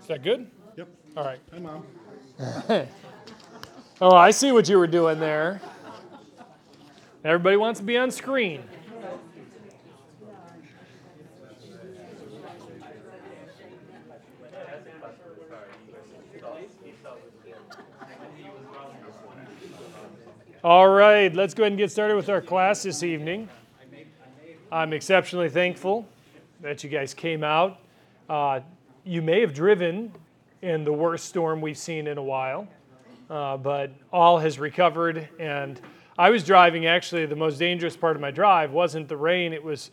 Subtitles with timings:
[0.00, 0.50] Is that good?
[0.76, 0.88] Yep.
[1.16, 1.40] All right.
[1.52, 2.86] Hi, Mom.
[4.00, 5.60] Oh, I see what you were doing there.
[7.24, 8.62] Everybody wants to be on screen.
[20.62, 23.48] All right, let's go ahead and get started with our class this evening.
[24.70, 26.06] I'm exceptionally thankful
[26.60, 27.80] that you guys came out.
[28.28, 28.60] Uh,
[29.08, 30.12] you may have driven
[30.60, 32.68] in the worst storm we've seen in a while,
[33.30, 35.26] uh, but all has recovered.
[35.40, 35.80] And
[36.18, 39.64] I was driving, actually, the most dangerous part of my drive wasn't the rain, it
[39.64, 39.90] was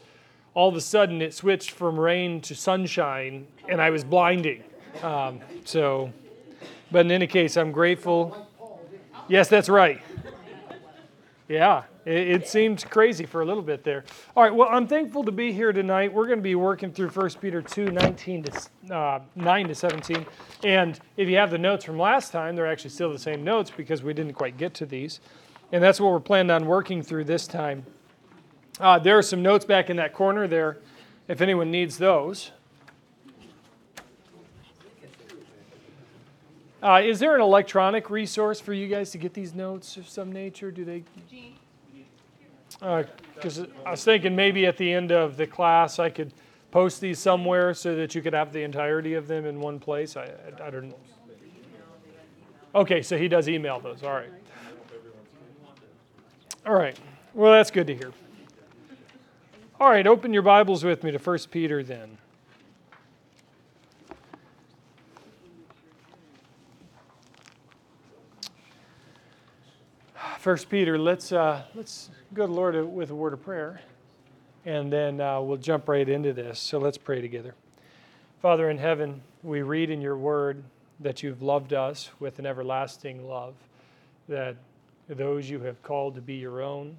[0.54, 4.64] all of a sudden it switched from rain to sunshine, and I was blinding.
[5.02, 6.12] Um, so,
[6.92, 8.50] but in any case, I'm grateful.
[9.30, 10.02] Yes, that's right.
[11.48, 14.06] Yeah, it, it seemed crazy for a little bit there.
[14.36, 16.14] All right, well, I'm thankful to be here tonight.
[16.14, 20.26] We're going to be working through 1 Peter 2, 19 to, uh, 9 to 17.
[20.64, 23.72] And if you have the notes from last time, they're actually still the same notes
[23.76, 25.20] because we didn't quite get to these.
[25.72, 27.86] And that's what we're planning on working through this time.
[28.80, 30.78] Uh, there are some notes back in that corner there
[31.28, 32.52] if anyone needs those.
[36.84, 40.32] Uh, is there an electronic resource for you guys to get these notes of some
[40.32, 40.70] nature?
[40.70, 41.04] Do they?
[42.80, 46.34] Because uh, I was thinking maybe at the end of the class I could
[46.72, 50.18] post these somewhere so that you could have the entirety of them in one place.
[50.18, 50.94] I, I, I don't.
[52.74, 54.04] Okay, so he does email those.
[54.04, 54.32] All right.
[56.66, 57.00] All right.
[57.34, 58.12] Well, that's good to hear.
[59.80, 62.18] All right, open your Bibles with me to 1 Peter then.
[70.40, 73.80] First Peter, let's uh, let's go to Lord with a word of prayer,
[74.66, 76.60] and then uh, we'll jump right into this.
[76.60, 77.56] So let's pray together.
[78.42, 80.62] Father in heaven, we read in your word
[81.00, 83.54] that you've loved us with an everlasting love,
[84.28, 84.58] that
[85.08, 86.98] those you have called to be your own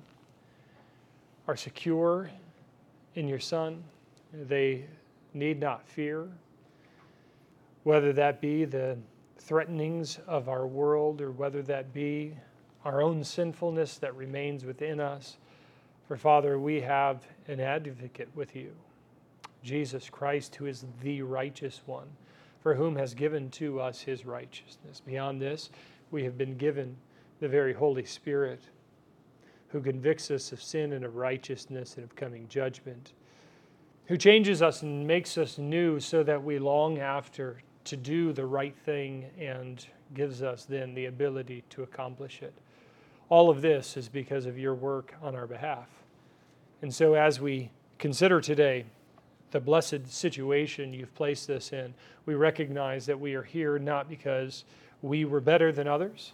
[1.46, 2.30] are secure
[3.14, 3.84] in your Son.
[4.32, 4.86] They
[5.34, 6.28] need not fear,
[7.84, 8.96] whether that be the
[9.38, 12.32] threatenings of our world or whether that be
[12.86, 15.38] our own sinfulness that remains within us.
[16.06, 18.70] For Father, we have an advocate with you,
[19.64, 22.06] Jesus Christ, who is the righteous one,
[22.60, 25.02] for whom has given to us his righteousness.
[25.04, 25.70] Beyond this,
[26.12, 26.96] we have been given
[27.40, 28.60] the very Holy Spirit,
[29.70, 33.14] who convicts us of sin and of righteousness and of coming judgment,
[34.04, 38.46] who changes us and makes us new so that we long after to do the
[38.46, 42.54] right thing and gives us then the ability to accomplish it.
[43.28, 45.88] All of this is because of your work on our behalf.
[46.82, 48.84] And so, as we consider today
[49.50, 54.64] the blessed situation you've placed us in, we recognize that we are here not because
[55.02, 56.32] we were better than others,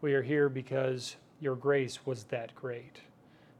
[0.00, 3.00] we are here because your grace was that great.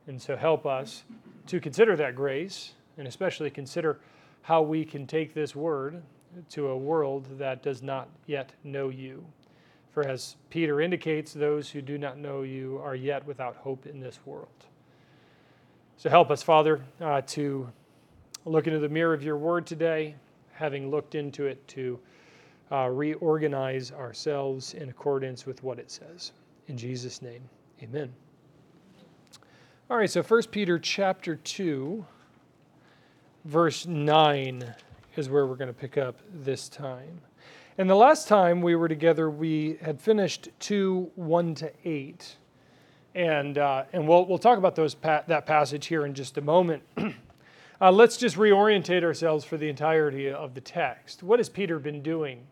[0.09, 1.05] And so, help us
[1.47, 4.01] to consider that grace and especially consider
[4.43, 6.03] how we can take this word
[6.51, 9.25] to a world that does not yet know you.
[9.92, 13.98] For as Peter indicates, those who do not know you are yet without hope in
[13.98, 14.48] this world.
[15.96, 17.68] So help us, Father, uh, to
[18.44, 20.14] look into the mirror of your word today,
[20.53, 21.98] having looked into it to
[22.70, 26.33] uh, reorganize ourselves in accordance with what it says.
[26.68, 27.42] In Jesus' name,
[27.83, 28.12] amen.
[29.90, 32.05] All right, so 1 Peter chapter 2,
[33.44, 34.74] verse 9
[35.16, 37.20] is where we're going to pick up this time.
[37.78, 42.37] And the last time we were together, we had finished 2 1 to 8.
[43.14, 46.40] And, uh, and we'll, we'll talk about those pa- that passage here in just a
[46.40, 46.83] moment.
[47.80, 51.22] uh, let's just reorientate ourselves for the entirety of the text.
[51.22, 52.46] What has Peter been doing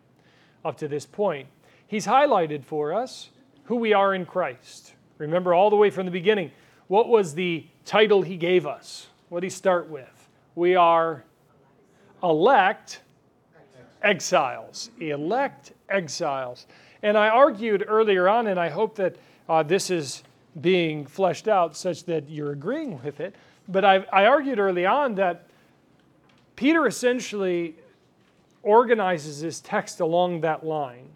[0.65, 1.47] up to this point?
[1.87, 3.29] He's highlighted for us
[3.65, 4.93] who we are in Christ.
[5.17, 6.51] Remember, all the way from the beginning,
[6.87, 9.07] what was the title he gave us?
[9.29, 10.29] What did he start with?
[10.55, 11.23] We are
[12.23, 13.01] elect
[14.01, 16.67] exiles, elect exiles.
[17.01, 19.15] And I argued earlier on, and I hope that
[19.47, 20.23] uh, this is
[20.59, 23.35] being fleshed out such that you're agreeing with it.
[23.67, 25.45] But I, I argued early on that
[26.55, 27.75] Peter essentially
[28.63, 31.07] organizes his text along that line.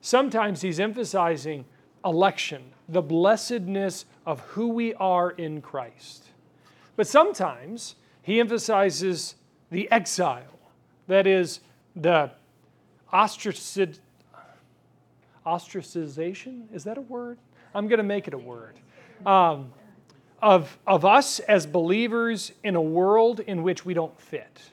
[0.00, 1.64] Sometimes he's emphasizing
[2.04, 6.26] election, the blessedness of who we are in Christ.
[6.96, 9.34] But sometimes he emphasizes
[9.70, 10.59] the exile
[11.10, 11.60] that is,
[11.94, 12.30] the
[13.12, 14.00] ostracization.
[16.72, 17.38] Is that a word?
[17.74, 18.76] I'm going to make it a word.
[19.26, 19.72] Um,
[20.42, 24.70] of, of us as believers in a world in which we don't fit.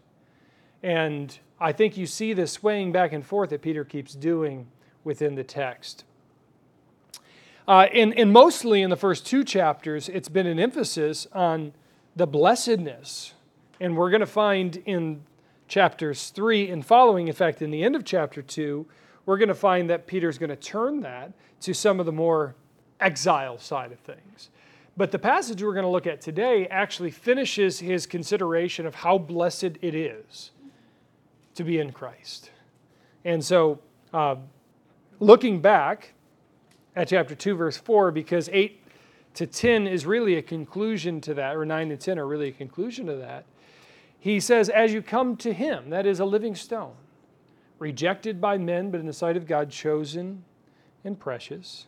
[0.82, 4.68] And I think you see this swaying back and forth that Peter keeps doing
[5.04, 6.04] within the text.
[7.68, 11.74] Uh, and, and mostly in the first two chapters, it's been an emphasis on
[12.16, 13.34] the blessedness.
[13.82, 15.22] And we're going to find in
[15.68, 18.86] chapters 3 and following, in fact, in the end of chapter 2,
[19.26, 22.56] we're going to find that Peter's going to turn that to some of the more
[23.00, 24.50] exile side of things.
[24.96, 29.18] But the passage we're going to look at today actually finishes his consideration of how
[29.18, 30.52] blessed it is
[31.56, 32.52] to be in Christ.
[33.26, 33.80] And so,
[34.14, 34.38] uh,
[35.20, 36.14] looking back
[36.96, 38.82] at chapter 2, verse 4, because 8
[39.36, 42.54] to 10 is really a conclusion to that, or 9 to 10 are really a
[42.54, 43.46] conclusion to that.
[44.20, 46.96] He says, As you come to him, that is a living stone,
[47.80, 50.44] rejected by men, but in the sight of God, chosen
[51.04, 51.86] and precious.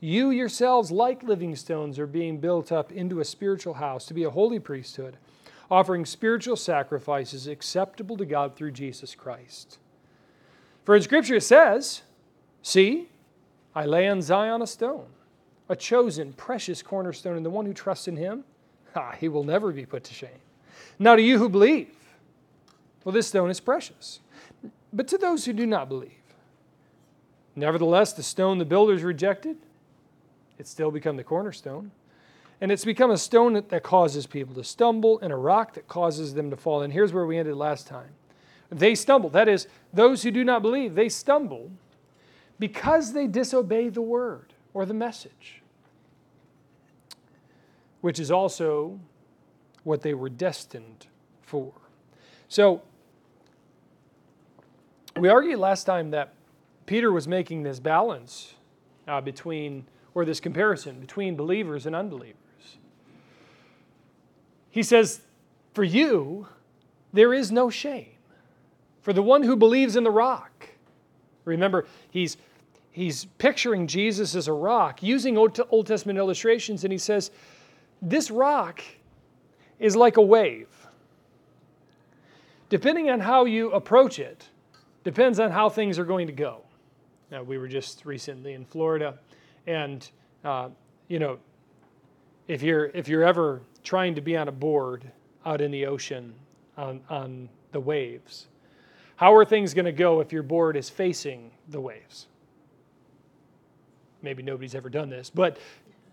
[0.00, 4.24] You yourselves, like living stones, are being built up into a spiritual house to be
[4.24, 5.16] a holy priesthood,
[5.70, 9.78] offering spiritual sacrifices acceptable to God through Jesus Christ.
[10.84, 12.02] For in Scripture it says,
[12.60, 13.08] See,
[13.74, 15.06] I lay on Zion a stone,
[15.68, 18.44] a chosen, precious cornerstone, and the one who trusts in him,
[18.94, 20.43] ah, he will never be put to shame.
[20.98, 21.88] Now, to you who believe,
[23.04, 24.20] well, this stone is precious.
[24.92, 26.12] But to those who do not believe,
[27.56, 29.56] nevertheless, the stone the builders rejected,
[30.58, 31.90] it's still become the cornerstone.
[32.60, 35.88] And it's become a stone that, that causes people to stumble and a rock that
[35.88, 36.82] causes them to fall.
[36.82, 38.10] And here's where we ended last time.
[38.70, 39.28] They stumble.
[39.30, 41.70] That is, those who do not believe, they stumble
[42.58, 45.62] because they disobey the word or the message,
[48.00, 48.98] which is also
[49.84, 51.06] what they were destined
[51.42, 51.72] for.
[52.48, 52.82] So,
[55.16, 56.34] we argued last time that
[56.86, 58.54] Peter was making this balance
[59.06, 62.34] uh, between, or this comparison between believers and unbelievers.
[64.70, 65.20] He says,
[65.72, 66.48] For you,
[67.12, 68.08] there is no shame.
[69.02, 70.68] For the one who believes in the rock.
[71.44, 72.36] Remember, he's,
[72.90, 77.30] he's picturing Jesus as a rock, using Old, Old Testament illustrations, and he says,
[78.02, 78.82] This rock
[79.78, 80.68] is like a wave.
[82.68, 84.48] Depending on how you approach it,
[85.04, 86.62] depends on how things are going to go.
[87.30, 89.18] Now, we were just recently in Florida,
[89.66, 90.08] and
[90.44, 90.68] uh,
[91.08, 91.38] you know,
[92.48, 95.10] if you're if you're ever trying to be on a board
[95.44, 96.34] out in the ocean
[96.76, 98.46] on, on the waves,
[99.16, 102.26] how are things going to go if your board is facing the waves?
[104.22, 105.58] Maybe nobody's ever done this, but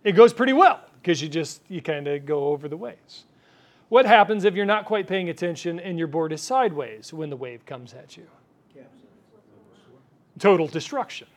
[0.03, 3.25] it goes pretty well because you just you kind of go over the waves.
[3.91, 7.35] What happens if you're not quite paying attention and your board is sideways when the
[7.35, 8.25] wave comes at you?
[10.39, 11.27] Total destruction.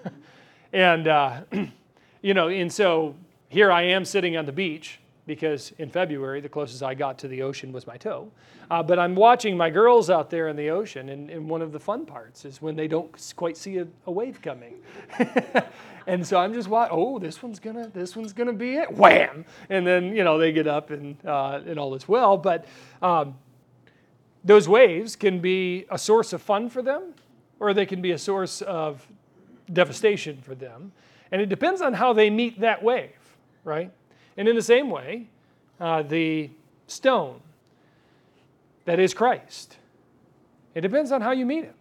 [0.74, 1.40] and, uh,
[2.20, 3.14] you know, and so
[3.48, 7.28] here I am sitting on the beach because in February, the closest I got to
[7.28, 8.30] the ocean was my toe.
[8.70, 11.72] Uh, but I'm watching my girls out there in the ocean, and, and one of
[11.72, 14.74] the fun parts is when they don't quite see a, a wave coming.
[16.06, 19.44] and so I'm just watching, oh, this one's gonna, this one's gonna be it, wham!
[19.68, 22.36] And then, you know, they get up and, uh, and all is well.
[22.36, 22.64] But
[23.02, 23.34] um,
[24.44, 27.14] those waves can be a source of fun for them,
[27.58, 29.04] or they can be a source of
[29.72, 30.92] devastation for them.
[31.32, 33.10] And it depends on how they meet that wave,
[33.64, 33.90] right?
[34.36, 35.28] And in the same way,
[35.80, 36.50] uh, the
[36.86, 37.40] stone
[38.84, 39.76] that is Christ,
[40.74, 41.74] it depends on how you meet him.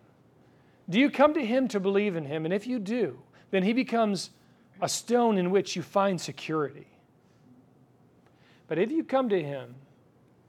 [0.89, 2.45] Do you come to him to believe in him?
[2.45, 3.19] And if you do,
[3.51, 4.29] then he becomes
[4.81, 6.87] a stone in which you find security.
[8.67, 9.75] But if you come to him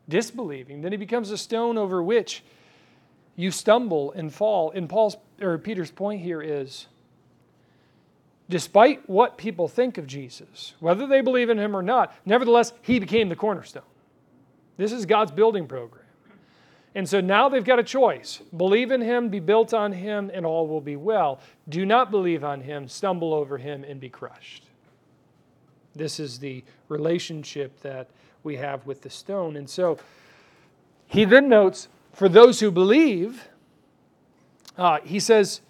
[0.08, 2.42] disbelieving, then he becomes a stone over which
[3.34, 4.70] you stumble and fall.
[4.70, 6.86] And Paul's or Peter's point here is
[8.48, 12.98] despite what people think of Jesus, whether they believe in him or not, nevertheless, he
[12.98, 13.82] became the cornerstone.
[14.76, 16.02] This is God's building program.
[16.94, 20.46] And so now they've got a choice believe in him, be built on him, and
[20.46, 21.40] all will be well.
[21.68, 24.64] Do not believe on him, stumble over him, and be crushed.
[25.94, 28.08] This is the relationship that
[28.44, 29.56] we have with the stone.
[29.56, 29.98] And so
[31.06, 33.48] he then notes for those who believe,
[34.78, 35.60] uh, he says,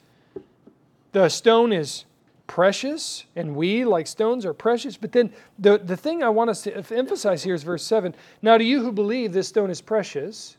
[1.11, 2.05] the stone is
[2.47, 4.97] precious, and we, like stones, are precious.
[4.97, 8.15] But then the, the thing I want us to emphasize here is verse 7.
[8.43, 10.57] Now, to you who believe, this stone is precious.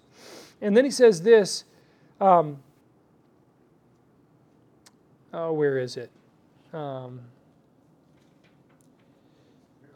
[0.62, 1.64] And then he says this.
[2.20, 2.58] Um,
[5.34, 6.12] oh, where is it?
[6.74, 7.22] Um,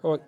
[0.03, 0.19] oh,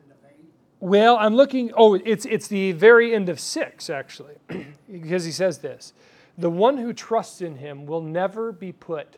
[0.79, 1.71] well, I'm looking.
[1.77, 4.35] Oh, it's, it's the very end of 6, actually,
[4.91, 5.93] because he says this
[6.37, 9.15] The one who trusts in him will never be put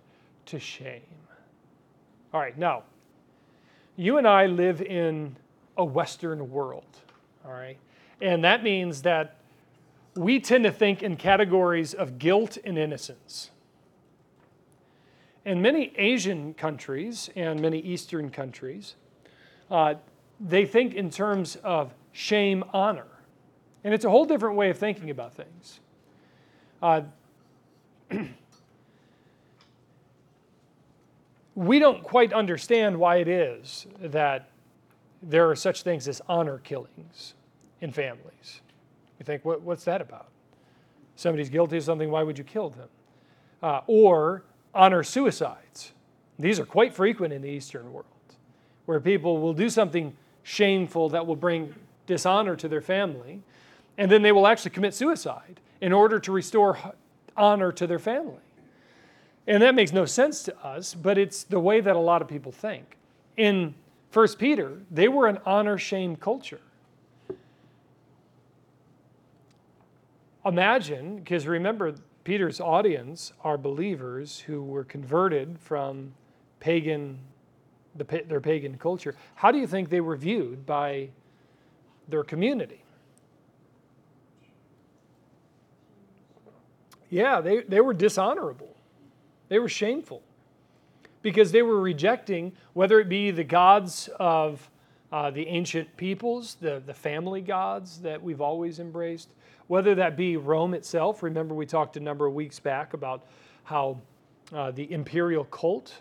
[0.47, 1.01] to shame.
[2.35, 2.83] All right, now,
[3.95, 5.37] you and I live in
[5.77, 6.83] a Western world,
[7.45, 7.77] all right?
[8.19, 9.37] And that means that
[10.15, 13.51] we tend to think in categories of guilt and innocence.
[15.45, 18.95] In many Asian countries and many Eastern countries,
[19.71, 19.93] uh,
[20.37, 23.07] they think in terms of shame, honor.
[23.85, 25.79] And it's a whole different way of thinking about things.
[26.81, 27.03] Uh,
[31.55, 34.49] we don't quite understand why it is that
[35.23, 37.33] there are such things as honor killings
[37.81, 38.61] in families.
[39.17, 40.27] We think, what, what's that about?
[41.15, 42.89] Somebody's guilty of something, why would you kill them?
[43.63, 45.93] Uh, or honor suicides.
[46.37, 48.05] These are quite frequent in the Eastern world,
[48.85, 51.73] where people will do something shameful that will bring
[52.05, 53.41] dishonor to their family,
[53.97, 56.77] and then they will actually commit suicide in order to restore
[57.37, 58.44] honor to their family.
[59.47, 62.27] And that makes no sense to us, but it's the way that a lot of
[62.27, 62.97] people think.
[63.37, 63.75] In
[64.11, 66.61] 1 Peter, they were an honor shame culture.
[70.45, 76.13] Imagine, because remember, Peter's audience are believers who were converted from
[76.59, 77.19] pagan,
[77.95, 79.15] the, their pagan culture.
[79.35, 81.09] How do you think they were viewed by
[82.07, 82.83] their community?
[87.09, 88.74] Yeah, they, they were dishonorable.
[89.49, 90.21] They were shameful
[91.21, 94.69] because they were rejecting, whether it be the gods of
[95.11, 99.29] uh, the ancient peoples, the, the family gods that we've always embraced,
[99.67, 101.23] whether that be Rome itself.
[101.23, 103.23] Remember, we talked a number of weeks back about
[103.63, 103.99] how
[104.53, 105.95] uh, the imperial cult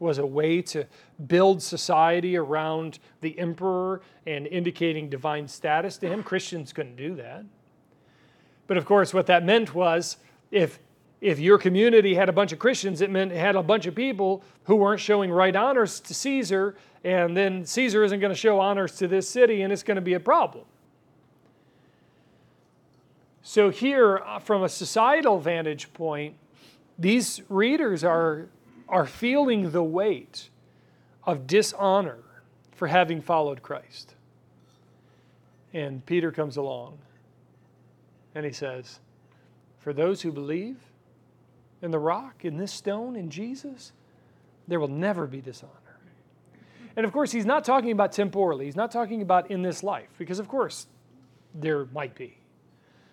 [0.00, 0.86] was a way to
[1.26, 6.22] build society around the emperor and indicating divine status to him.
[6.22, 7.44] Christians couldn't do that.
[8.66, 10.18] But of course, what that meant was
[10.50, 10.78] if
[11.20, 13.94] if your community had a bunch of Christians, it meant it had a bunch of
[13.94, 18.60] people who weren't showing right honors to Caesar, and then Caesar isn't going to show
[18.60, 20.64] honors to this city, and it's going to be a problem.
[23.42, 26.34] So, here, uh, from a societal vantage point,
[26.98, 28.48] these readers are,
[28.88, 30.50] are feeling the weight
[31.24, 32.18] of dishonor
[32.72, 34.14] for having followed Christ.
[35.72, 36.98] And Peter comes along
[38.34, 39.00] and he says,
[39.78, 40.76] For those who believe,
[41.82, 43.92] in the rock, in this stone, in Jesus,
[44.66, 45.72] there will never be dishonor.
[46.96, 50.08] And of course, he's not talking about temporally, he's not talking about in this life,
[50.18, 50.88] because of course,
[51.54, 52.38] there might be.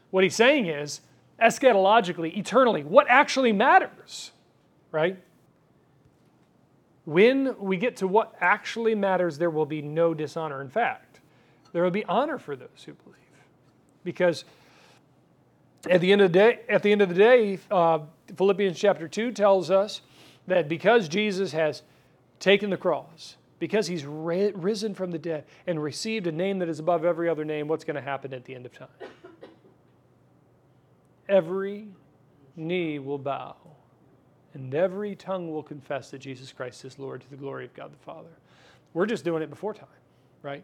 [0.10, 1.02] What he's saying is,
[1.42, 4.32] eschatologically, eternally, what actually matters,
[4.92, 5.18] right?
[7.06, 10.62] When we get to what actually matters, there will be no dishonor.
[10.62, 11.20] In fact,
[11.72, 13.20] there will be honor for those who believe.
[14.04, 14.46] Because
[15.90, 18.00] at the end of the day, at the end of the day, uh,
[18.36, 20.02] Philippians chapter 2 tells us
[20.48, 21.84] that because Jesus has
[22.40, 26.80] taken the cross, because he's risen from the dead and received a name that is
[26.80, 28.88] above every other name, what's going to happen at the end of time?
[31.28, 31.88] Every
[32.56, 33.56] knee will bow
[34.54, 37.92] and every tongue will confess that Jesus Christ is Lord to the glory of God
[37.92, 38.30] the Father.
[38.94, 39.88] We're just doing it before time,
[40.42, 40.64] right?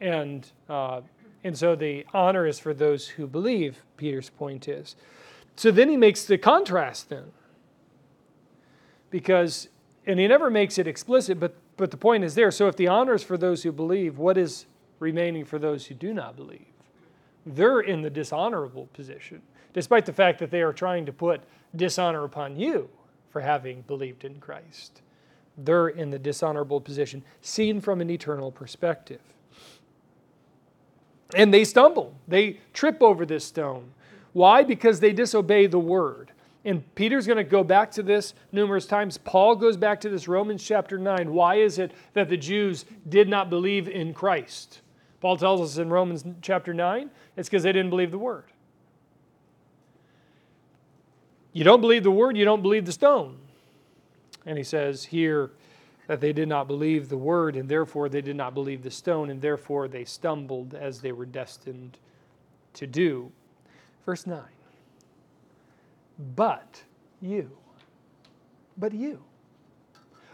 [0.00, 1.00] And, uh,
[1.48, 4.94] and so the honor is for those who believe, Peter's point is.
[5.56, 7.32] So then he makes the contrast then.
[9.08, 9.70] Because,
[10.06, 12.50] and he never makes it explicit, but, but the point is there.
[12.50, 14.66] So if the honor is for those who believe, what is
[14.98, 16.66] remaining for those who do not believe?
[17.46, 19.40] They're in the dishonorable position,
[19.72, 21.40] despite the fact that they are trying to put
[21.74, 22.90] dishonor upon you
[23.30, 25.00] for having believed in Christ.
[25.56, 29.22] They're in the dishonorable position, seen from an eternal perspective.
[31.34, 33.92] And they stumble, they trip over this stone.
[34.32, 34.62] Why?
[34.62, 36.32] Because they disobey the word.
[36.64, 39.16] And Peter's going to go back to this numerous times.
[39.16, 41.32] Paul goes back to this Romans chapter 9.
[41.32, 44.80] Why is it that the Jews did not believe in Christ?
[45.20, 48.44] Paul tells us in Romans chapter 9 it's because they didn't believe the word.
[51.52, 53.38] You don't believe the word, you don't believe the stone.
[54.44, 55.50] And he says here
[56.08, 59.30] that they did not believe the word, and therefore they did not believe the stone,
[59.30, 61.98] and therefore they stumbled as they were destined
[62.72, 63.30] to do.
[64.04, 64.40] Verse 9.
[66.34, 66.82] But
[67.20, 67.50] you.
[68.76, 69.22] But you.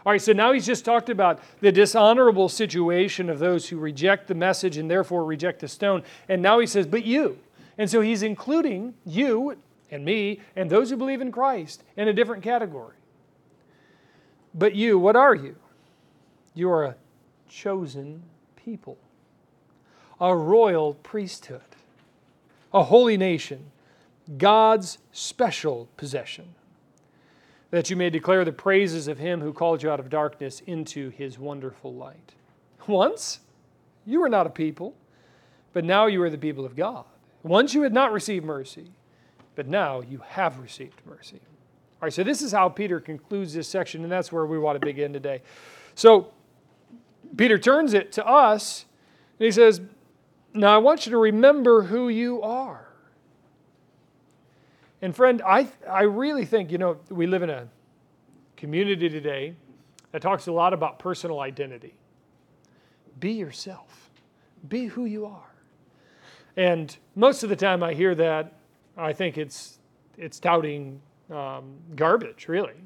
[0.05, 4.27] All right, so now he's just talked about the dishonorable situation of those who reject
[4.27, 6.03] the message and therefore reject the stone.
[6.29, 7.39] And now he says, but you.
[7.77, 9.57] And so he's including you
[9.91, 12.95] and me and those who believe in Christ in a different category.
[14.53, 15.57] But you, what are you?
[16.55, 16.95] You are a
[17.47, 18.23] chosen
[18.55, 18.97] people,
[20.19, 21.61] a royal priesthood
[22.75, 23.71] a holy nation,
[24.37, 26.53] God's special possession,
[27.71, 31.09] that you may declare the praises of him who called you out of darkness into
[31.09, 32.33] his wonderful light.
[32.85, 33.39] Once
[34.05, 34.93] you were not a people,
[35.71, 37.05] but now you are the people of God.
[37.43, 38.91] Once you had not received mercy,
[39.55, 41.39] but now you have received mercy.
[42.01, 44.79] All right, so this is how Peter concludes this section, and that's where we want
[44.79, 45.41] to begin today.
[45.95, 46.33] So
[47.35, 48.85] Peter turns it to us,
[49.39, 49.81] and he says,
[50.53, 52.87] Now I want you to remember who you are.
[55.01, 57.67] And friend, I, I really think, you know, we live in a
[58.57, 59.55] community today
[60.11, 61.93] that talks a lot about personal identity.
[63.19, 64.09] Be yourself,
[64.67, 65.53] be who you are.
[66.57, 68.53] And most of the time I hear that,
[68.97, 69.79] I think it's,
[70.17, 72.81] it's touting um, garbage, really.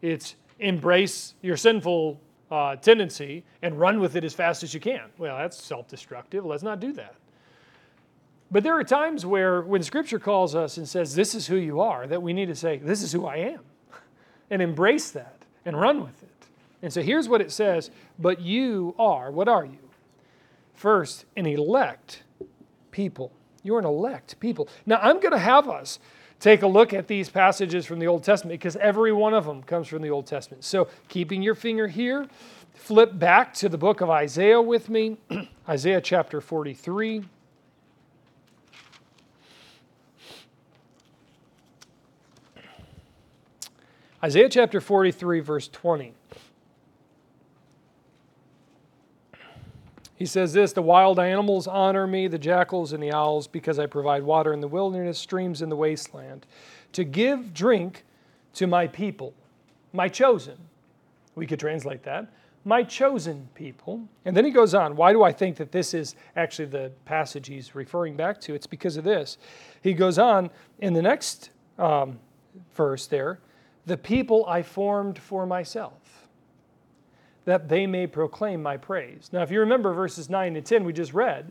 [0.00, 2.20] It's embrace your sinful
[2.50, 5.02] uh, tendency and run with it as fast as you can.
[5.18, 6.44] Well, that's self destructive.
[6.44, 7.14] Let's not do that.
[8.50, 11.80] But there are times where, when Scripture calls us and says, This is who you
[11.80, 13.60] are, that we need to say, This is who I am,
[14.50, 16.28] and embrace that and run with it.
[16.82, 19.78] And so here's what it says But you are, what are you?
[20.74, 22.22] First, an elect
[22.90, 23.32] people.
[23.62, 24.68] You're an elect people.
[24.84, 25.98] Now, I'm going to have us
[26.40, 29.62] take a look at these passages from the Old Testament because every one of them
[29.62, 30.64] comes from the Old Testament.
[30.64, 32.26] So, keeping your finger here,
[32.74, 35.18] flip back to the book of Isaiah with me,
[35.68, 37.24] Isaiah chapter 43.
[44.24, 46.15] Isaiah chapter 43, verse 20.
[50.16, 53.86] He says this The wild animals honor me, the jackals and the owls, because I
[53.86, 56.46] provide water in the wilderness, streams in the wasteland,
[56.92, 58.04] to give drink
[58.54, 59.34] to my people,
[59.92, 60.56] my chosen.
[61.34, 62.32] We could translate that.
[62.64, 64.08] My chosen people.
[64.24, 64.96] And then he goes on.
[64.96, 68.54] Why do I think that this is actually the passage he's referring back to?
[68.54, 69.38] It's because of this.
[69.82, 70.50] He goes on
[70.80, 72.18] in the next um,
[72.74, 73.38] verse there
[73.86, 75.92] the people I formed for myself
[77.46, 79.30] that they may proclaim my praise.
[79.32, 81.50] Now, if you remember verses 9 and 10 we just read,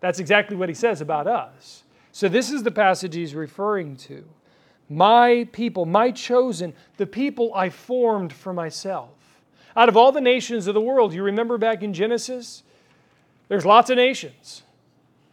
[0.00, 1.84] that's exactly what he says about us.
[2.12, 4.24] So, this is the passage he's referring to.
[4.88, 9.10] My people, my chosen, the people I formed for myself.
[9.76, 12.62] Out of all the nations of the world, you remember back in Genesis?
[13.48, 14.62] There's lots of nations.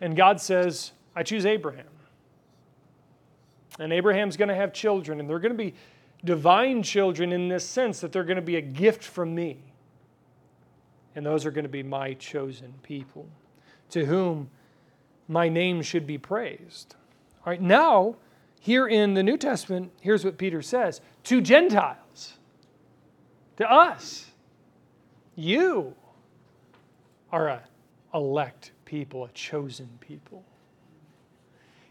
[0.01, 1.85] And God says, I choose Abraham.
[3.79, 5.73] And Abraham's going to have children, and they're going to be
[6.25, 9.70] divine children in this sense that they're going to be a gift from me
[11.15, 13.27] and those are going to be my chosen people
[13.89, 14.49] to whom
[15.27, 16.95] my name should be praised.
[17.45, 18.15] All right, now,
[18.59, 22.37] here in the New Testament, here's what Peter says to Gentiles,
[23.57, 24.27] to us,
[25.35, 25.95] you
[27.31, 27.63] are a
[28.13, 30.43] elect people, a chosen people.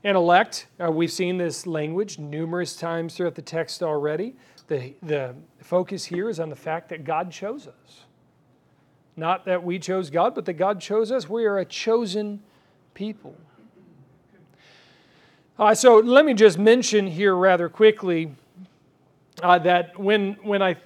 [0.03, 4.35] And elect, uh, we've seen this language numerous times throughout the text already.
[4.67, 8.05] The, the focus here is on the fact that God chose us.
[9.17, 11.29] Not that we chose God, but that God chose us.
[11.29, 12.41] We are a chosen
[12.95, 13.35] people.
[15.59, 18.35] Uh, so let me just mention here rather quickly
[19.43, 20.77] uh, that when, when, I,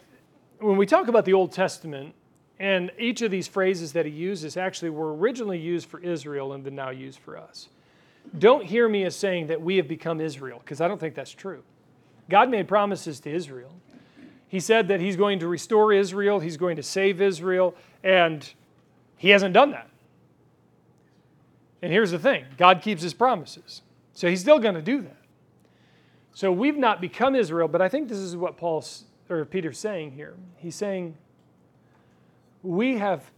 [0.58, 2.14] when we talk about the Old Testament,
[2.58, 6.64] and each of these phrases that he uses actually were originally used for Israel and
[6.64, 7.68] then now used for us.
[8.38, 11.32] Don't hear me as saying that we have become Israel, because I don't think that's
[11.32, 11.62] true.
[12.30, 13.74] God made promises to Israel.
[14.54, 17.74] He said that he's going to restore Israel, he's going to save Israel,
[18.04, 18.48] and
[19.16, 19.88] he hasn't done that.
[21.82, 23.82] And here's the thing God keeps his promises.
[24.12, 25.16] So he's still going to do that.
[26.34, 30.12] So we've not become Israel, but I think this is what Paul's or Peter's saying
[30.12, 30.36] here.
[30.58, 31.16] He's saying
[32.62, 33.28] we have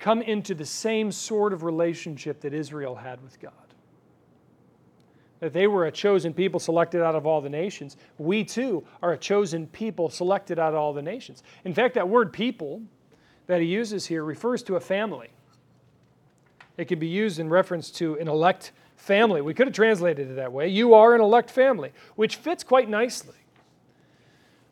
[0.00, 3.63] come into the same sort of relationship that Israel had with God.
[5.44, 7.98] That they were a chosen people selected out of all the nations.
[8.16, 11.42] We too are a chosen people selected out of all the nations.
[11.66, 12.80] In fact, that word people
[13.46, 15.28] that he uses here refers to a family.
[16.78, 19.42] It can be used in reference to an elect family.
[19.42, 20.68] We could have translated it that way.
[20.68, 23.36] You are an elect family, which fits quite nicely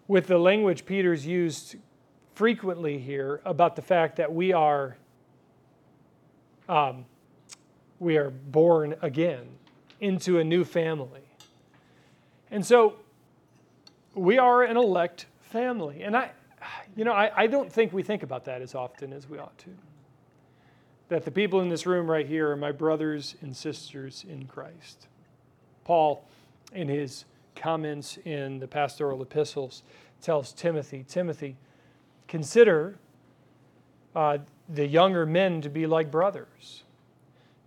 [0.09, 1.77] with the language Peter's used
[2.35, 4.97] frequently here about the fact that we are
[6.67, 7.05] um,
[7.99, 9.59] we are born again
[10.03, 11.23] into a new family.
[12.51, 12.97] And so
[14.15, 16.03] we are an elect family.
[16.03, 16.33] And I,
[16.97, 19.57] you know, I, I don't think we think about that as often as we ought
[19.59, 19.71] to.
[21.09, 25.07] That the people in this room right here are my brothers and sisters in Christ.
[25.85, 26.27] Paul,
[26.73, 27.25] in his
[27.55, 29.85] comments in the pastoral epistles,
[30.21, 31.57] tells Timothy, Timothy,
[32.27, 32.99] consider
[34.17, 34.39] uh,
[34.69, 36.82] the younger men to be like brothers.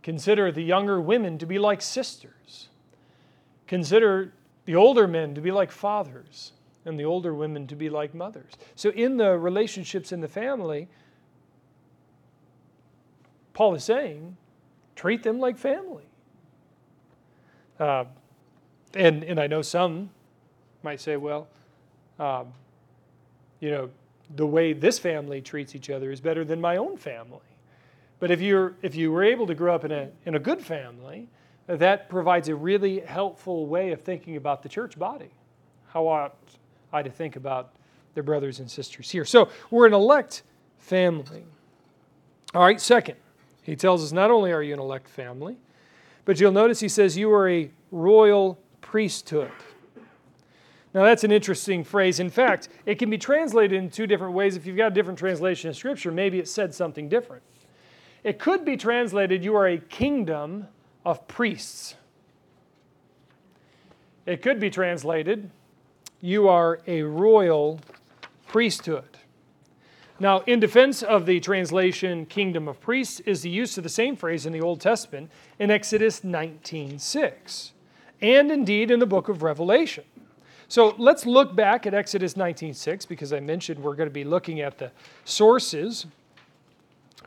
[0.05, 2.67] Consider the younger women to be like sisters.
[3.65, 4.33] Consider
[4.65, 6.51] the older men to be like fathers
[6.85, 8.51] and the older women to be like mothers.
[8.75, 10.89] So, in the relationships in the family,
[13.53, 14.37] Paul is saying,
[14.95, 16.05] treat them like family.
[17.79, 18.05] Uh,
[18.93, 20.11] and, and I know some
[20.83, 21.47] might say, well,
[22.19, 22.53] um,
[23.59, 23.89] you know,
[24.35, 27.39] the way this family treats each other is better than my own family.
[28.19, 30.61] But if, you're, if you were able to grow up in a, in a good
[30.61, 31.27] family,
[31.67, 35.31] that provides a really helpful way of thinking about the church body.
[35.87, 36.35] How ought
[36.93, 37.75] I to think about
[38.13, 39.25] their brothers and sisters here?
[39.25, 40.43] So we're an elect
[40.77, 41.43] family.
[42.53, 43.17] All right, second,
[43.63, 45.57] he tells us not only are you an elect family,
[46.23, 49.51] but you'll notice he says you are a royal priesthood.
[50.93, 52.21] Now, that's an interesting phrase.
[52.21, 54.55] In fact, it can be translated in two different ways.
[54.55, 57.43] If you've got a different translation of Scripture, maybe it said something different.
[58.25, 60.67] It could be translated, You are a kingdom
[61.05, 61.93] of priests.
[64.25, 65.51] It could be translated,
[66.21, 67.79] You are a royal
[68.47, 69.19] priesthood.
[70.19, 74.15] Now, in defense of the translation kingdom of priests is the use of the same
[74.15, 77.73] phrase in the Old Testament in Exodus 19:6
[78.23, 80.05] and indeed in the book of Revelation.
[80.67, 84.61] So let's look back at Exodus 19:6 because I mentioned we're going to be looking
[84.61, 84.91] at the
[85.25, 86.07] sources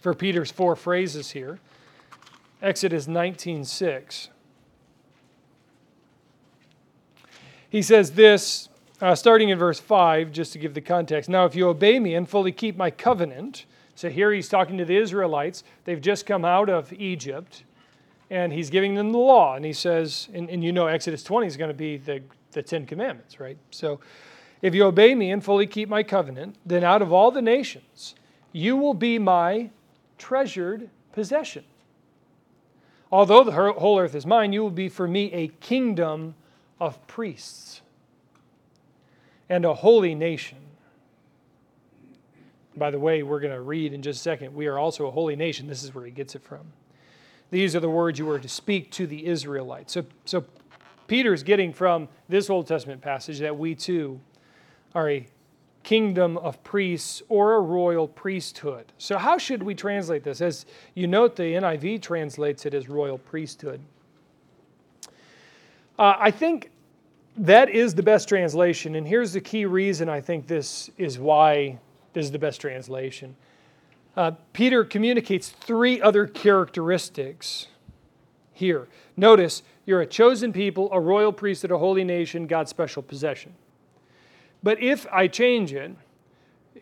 [0.01, 1.59] for Peter's four phrases here.
[2.63, 4.29] Exodus 19:6.
[7.71, 8.69] He says this
[9.01, 11.29] uh, starting in verse 5 just to give the context.
[11.29, 14.85] Now if you obey me and fully keep my covenant, so here he's talking to
[14.85, 15.65] the Israelites.
[15.85, 17.65] They've just come out of Egypt
[18.31, 19.57] and he's giving them the law.
[19.57, 22.23] And he says, and, and you know, Exodus 20 is going to be the,
[22.53, 23.59] the Ten Commandments, right?
[23.71, 24.01] So
[24.63, 28.15] if you obey me and fully keep my covenant, then out of all the nations,
[28.53, 29.71] you will be my
[30.19, 31.65] treasured possession.
[33.11, 36.35] Although the whole earth is mine, you will be for me a kingdom
[36.79, 37.81] of priests
[39.49, 40.59] and a holy nation.
[42.77, 45.11] By the way, we're going to read in just a second, we are also a
[45.11, 45.67] holy nation.
[45.67, 46.73] This is where he gets it from.
[47.51, 49.95] These are the words you were to speak to the Israelites.
[49.95, 50.45] So, so
[51.07, 54.21] Peter is getting from this Old Testament passage that we too
[54.95, 55.27] are a
[55.89, 58.93] kingdom of priests or a royal priesthood.
[58.99, 60.43] So, how should we translate this?
[60.43, 63.81] As you note, the NIV translates it as royal priesthood.
[65.99, 66.71] Uh, I think
[67.39, 71.79] that is the best translation, and here's the key reason I think this is why
[72.13, 73.35] this is the best translation
[74.19, 77.69] uh, Peter communicates three other characteristics
[78.53, 78.89] here.
[79.17, 83.55] Notice, you're a chosen people, a royal priesthood, a holy nation, God's special possession.
[84.63, 85.93] But if I change it,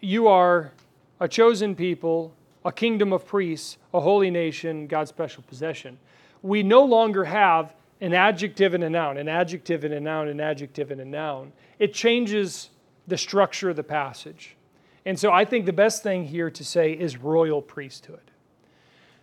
[0.00, 0.72] you are
[1.20, 2.32] a chosen people,
[2.64, 5.98] a kingdom of priests, a holy nation, God's special possession.
[6.42, 10.40] We no longer have an adjective and a noun, an adjective and a noun, an
[10.40, 11.52] adjective and a noun.
[11.78, 12.70] It changes
[13.06, 14.56] the structure of the passage.
[15.04, 18.32] And so I think the best thing here to say is royal priesthood.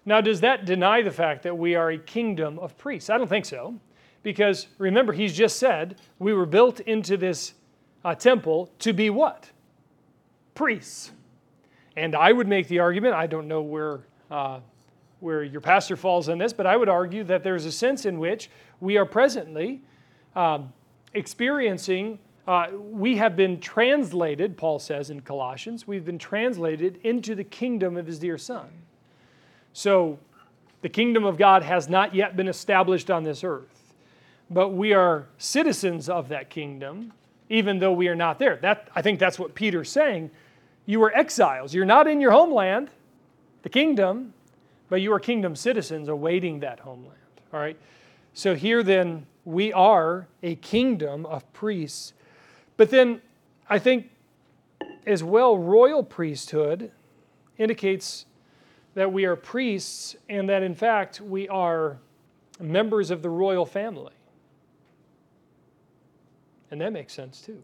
[0.06, 3.10] Now, does that deny the fact that we are a kingdom of priests?
[3.10, 3.76] I don't think so.
[4.22, 7.54] Because remember, he's just said we were built into this
[8.04, 9.50] uh, temple to be what?
[10.56, 11.12] Priests.
[11.96, 14.02] And I would make the argument, I don't know where,
[14.32, 14.60] uh,
[15.20, 18.20] where your pastor falls in this, but I would argue that there's a sense in
[18.20, 18.50] which
[18.80, 19.82] we are presently
[20.36, 20.74] um,
[21.14, 27.44] experiencing uh, we have been translated, Paul says in Colossians, we've been translated into the
[27.44, 28.68] kingdom of his dear Son.
[29.72, 30.20] So
[30.82, 33.94] the kingdom of God has not yet been established on this earth,
[34.50, 37.14] but we are citizens of that kingdom,
[37.54, 38.58] even though we are not there.
[38.58, 40.32] That, I think that's what Peter's saying.
[40.86, 41.74] You are exiles.
[41.74, 42.90] You're not in your homeland,
[43.62, 44.34] the kingdom,
[44.90, 47.18] but you are kingdom citizens awaiting that homeland.
[47.54, 47.78] All right?
[48.34, 52.14] So here then, we are a kingdom of priests
[52.78, 53.22] but then
[53.70, 54.10] I think
[55.06, 56.92] as well, royal priesthood
[57.58, 58.26] indicates
[58.96, 61.98] that we are priests and that in fact we are
[62.60, 64.14] members of the royal family.
[66.74, 67.62] And that makes sense too.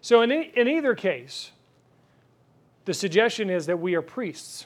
[0.00, 1.52] So, in, in either case,
[2.86, 4.64] the suggestion is that we are priests,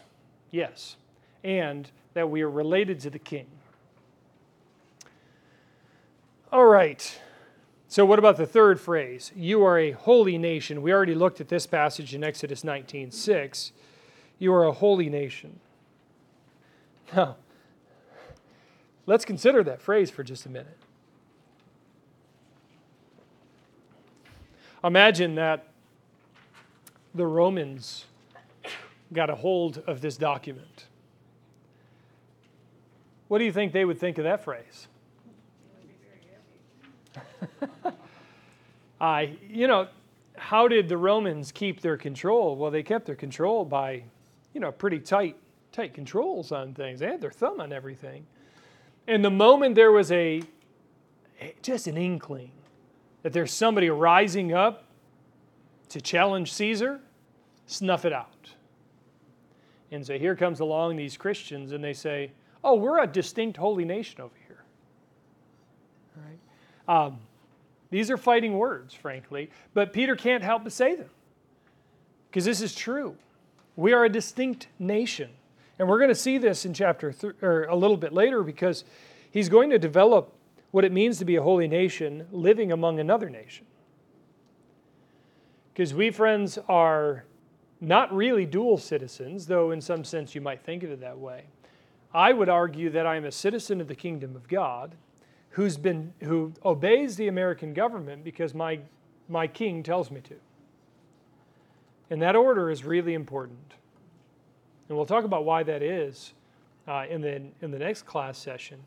[0.52, 0.94] yes,
[1.42, 3.48] and that we are related to the king.
[6.52, 7.20] All right.
[7.88, 9.32] So, what about the third phrase?
[9.34, 10.80] You are a holy nation.
[10.80, 13.72] We already looked at this passage in Exodus 19 6.
[14.38, 15.58] You are a holy nation.
[17.12, 17.38] Now,
[19.06, 20.78] let's consider that phrase for just a minute.
[24.84, 25.68] Imagine that
[27.14, 28.06] the Romans
[29.12, 30.86] got a hold of this document.
[33.28, 34.88] What do you think they would think of that phrase?
[39.00, 39.88] uh, you know,
[40.36, 42.56] how did the Romans keep their control?
[42.56, 44.02] Well, they kept their control by,
[44.52, 45.36] you know, pretty tight,
[45.70, 47.00] tight controls on things.
[47.00, 48.26] They had their thumb on everything.
[49.06, 50.42] And the moment there was a
[51.60, 52.52] just an inkling
[53.22, 54.84] that there's somebody rising up
[55.90, 57.00] to challenge Caesar,
[57.66, 58.50] snuff it out.
[59.90, 62.32] And so here comes along these Christians and they say,
[62.64, 64.64] oh, we're a distinct holy nation over here.
[66.16, 67.06] All right?
[67.06, 67.18] Um,
[67.90, 71.10] these are fighting words, frankly, but Peter can't help but say them
[72.30, 73.16] because this is true.
[73.76, 75.30] We are a distinct nation.
[75.78, 78.84] And we're going to see this in chapter th- or a little bit later because
[79.30, 80.32] he's going to develop
[80.72, 83.66] what it means to be a holy nation living among another nation.
[85.72, 87.24] Because we, friends, are
[87.80, 91.44] not really dual citizens, though in some sense you might think of it that way.
[92.14, 94.94] I would argue that I'm a citizen of the kingdom of God
[95.50, 98.80] who's been, who obeys the American government because my,
[99.28, 100.34] my king tells me to.
[102.10, 103.74] And that order is really important.
[104.88, 106.34] And we'll talk about why that is
[106.86, 108.78] uh, in, the, in the next class session.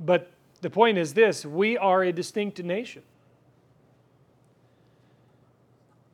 [0.00, 3.02] But the point is this we are a distinct nation.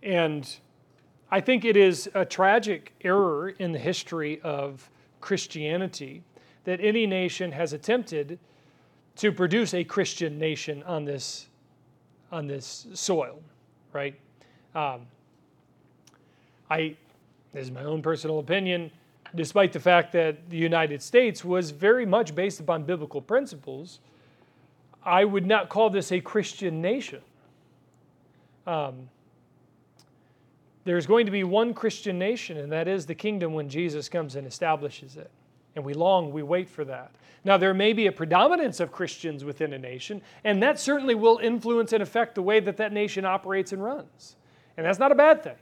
[0.02, 0.48] And
[1.30, 4.88] I think it is a tragic error in the history of
[5.20, 6.22] Christianity
[6.64, 8.38] that any nation has attempted
[9.16, 11.46] to produce a Christian nation on this,
[12.30, 13.40] on this soil,
[13.92, 14.14] right?
[14.74, 15.06] Um,
[16.70, 16.96] I,
[17.52, 18.90] this is my own personal opinion,
[19.34, 24.00] despite the fact that the United States was very much based upon biblical principles,
[25.04, 27.20] I would not call this a Christian nation.
[28.66, 29.08] Um,
[30.84, 34.36] there's going to be one Christian nation, and that is the kingdom when Jesus comes
[34.36, 35.30] and establishes it.
[35.76, 37.10] And we long, we wait for that.
[37.44, 41.38] Now, there may be a predominance of Christians within a nation, and that certainly will
[41.38, 44.36] influence and affect the way that that nation operates and runs.
[44.76, 45.56] And that's not a bad thing.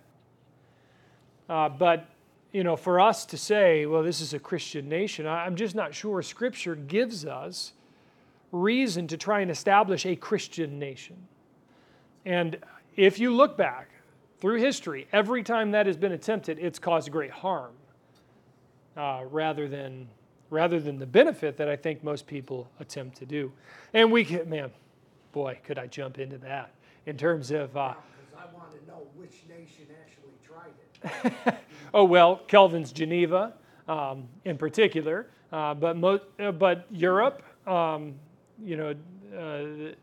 [1.49, 2.07] Uh, but,
[2.53, 5.95] you know, for us to say, well, this is a Christian nation, I'm just not
[5.95, 7.73] sure Scripture gives us
[8.53, 11.17] reason to try and establish a Christian nation.
[12.25, 12.59] And
[12.95, 13.89] if you look back
[14.39, 17.73] through history, every time that has been attempted, it's caused great harm
[18.97, 20.09] uh, rather than
[20.51, 23.51] rather than the benefit that I think most people attempt to do.
[23.95, 24.71] And we can, man,
[25.33, 26.75] boy, could I jump into that
[27.07, 27.75] in terms of.
[27.75, 27.95] Uh,
[28.37, 31.55] I want to know which nation actually tried it.
[31.95, 33.55] oh well, Calvin's Geneva,
[33.89, 37.43] um, in particular, uh, but mo- uh, but Europe.
[37.67, 38.15] Um,
[38.63, 38.95] you know,
[39.37, 39.95] uh,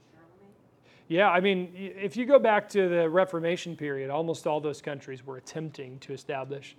[1.08, 5.26] yeah, I mean, if you go back to the Reformation period, almost all those countries
[5.26, 6.76] were attempting to establish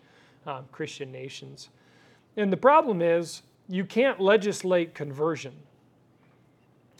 [0.46, 1.68] um, Christian nations.
[2.36, 5.52] And the problem is, you can't legislate conversion.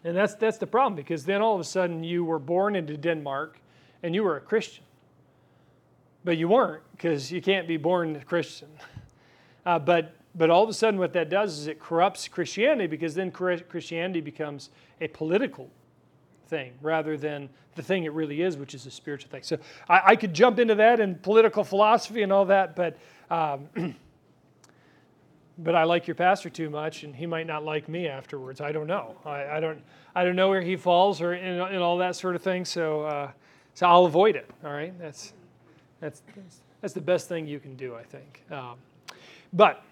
[0.05, 2.97] And that's, that's the problem because then all of a sudden you were born into
[2.97, 3.61] Denmark
[4.03, 4.85] and you were a Christian.
[6.25, 8.69] But you weren't because you can't be born a Christian.
[9.67, 13.15] Uh, but but all of a sudden, what that does is it corrupts Christianity because
[13.15, 14.71] then Christianity becomes
[15.01, 15.71] a political
[16.47, 19.43] thing rather than the thing it really is, which is a spiritual thing.
[19.43, 19.59] So
[19.89, 22.97] I, I could jump into that and political philosophy and all that, but
[23.31, 23.69] um,
[25.59, 28.61] but I like your pastor too much, and he might not like me afterwards.
[28.61, 29.17] I don't know.
[29.25, 29.83] I, I don't
[30.15, 32.65] I don't know where he falls or in all that sort of thing.
[32.65, 33.31] So uh,
[33.75, 34.51] so I'll avoid it.
[34.65, 34.97] All right.
[34.99, 35.33] That's
[36.01, 36.23] that's
[36.81, 38.43] that's the best thing you can do, I think.
[38.51, 38.77] Um,
[39.53, 39.83] but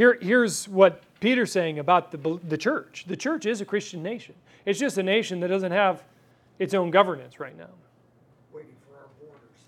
[0.00, 3.04] here, here's what Peter's saying about the, the church.
[3.06, 4.34] The church is a Christian nation.
[4.64, 6.02] It's just a nation that doesn't have
[6.58, 7.68] its own governance right now.
[8.50, 9.58] Waiting for our borders.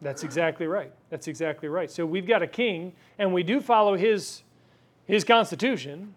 [0.00, 0.90] That's exactly right.
[1.10, 1.90] That's exactly right.
[1.90, 4.42] So we've got a king, and we do follow his,
[5.04, 6.14] his constitution.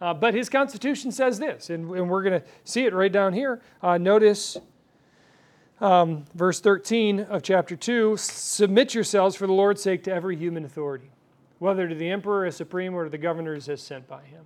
[0.00, 3.34] Uh, but his constitution says this, and, and we're going to see it right down
[3.34, 3.60] here.
[3.82, 4.56] Uh, notice
[5.82, 10.64] um, verse 13 of chapter 2 Submit yourselves for the Lord's sake to every human
[10.64, 11.10] authority
[11.58, 14.44] whether to the emperor as supreme or to the governors as sent by him.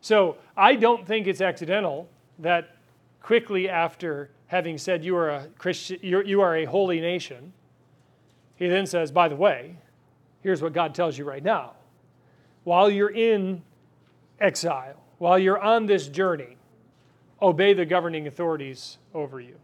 [0.00, 2.08] So I don't think it's accidental
[2.38, 2.76] that
[3.22, 7.52] quickly after having said you are a Christian, you are a holy nation,
[8.56, 9.76] he then says, by the way,
[10.42, 11.74] here's what God tells you right now.
[12.64, 13.62] While you're in
[14.40, 16.56] exile, while you're on this journey,
[17.40, 19.56] obey the governing authorities over you.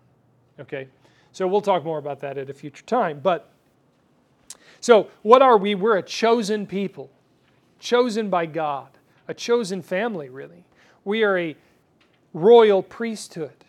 [0.60, 0.88] Okay?
[1.32, 3.20] So we'll talk more about that at a future time.
[3.22, 3.50] But
[4.80, 5.74] so, what are we?
[5.74, 7.10] We're a chosen people,
[7.78, 8.88] chosen by God,
[9.28, 10.64] a chosen family, really.
[11.04, 11.56] We are a
[12.32, 13.64] royal priesthood.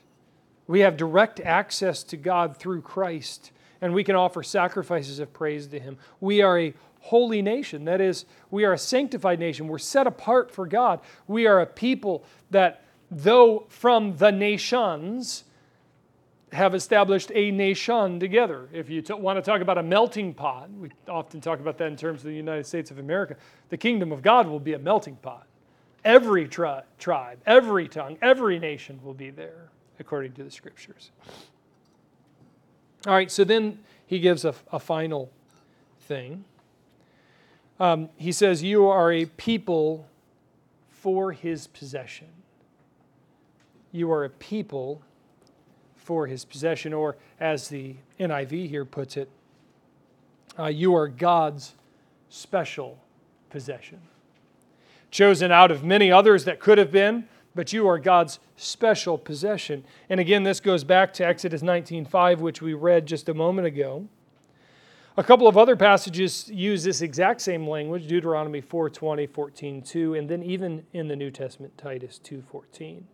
[0.67, 3.51] We have direct access to God through Christ,
[3.81, 5.97] and we can offer sacrifices of praise to Him.
[6.19, 7.85] We are a holy nation.
[7.85, 9.67] That is, we are a sanctified nation.
[9.67, 10.99] We're set apart for God.
[11.25, 15.45] We are a people that, though from the nations,
[16.53, 18.69] have established a nation together.
[18.71, 21.87] If you t- want to talk about a melting pot, we often talk about that
[21.87, 23.35] in terms of the United States of America,
[23.69, 25.45] the kingdom of God will be a melting pot.
[26.05, 29.69] Every tri- tribe, every tongue, every nation will be there.
[29.99, 31.11] according to the scriptures.
[33.05, 35.31] All right, so then he gives a, a final
[36.01, 36.45] thing.
[37.79, 40.07] Um, he says, You are a people
[40.89, 42.27] for his possession.
[43.91, 45.01] You are a people
[46.07, 49.27] for his possession, or as the NIV here puts it,
[50.57, 51.75] uh, you are God's
[52.29, 52.97] special
[53.49, 53.99] possession.
[55.11, 59.83] Chosen out of many others that could have been, but you are God's special possession.
[60.09, 64.07] And again, this goes back to Exodus 19:5, which we read just a moment ago.
[65.17, 70.41] A couple of other passages use this exact same language, Deuteronomy 4:20, 14:2, and then
[70.41, 73.07] even in the New Testament, Titus 2:14.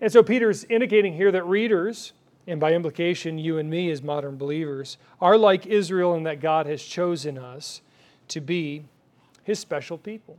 [0.00, 2.12] And so Peter's indicating here that readers,
[2.46, 6.66] and by implication, you and me as modern believers, are like Israel in that God
[6.66, 7.80] has chosen us
[8.28, 8.84] to be
[9.42, 10.36] his special people.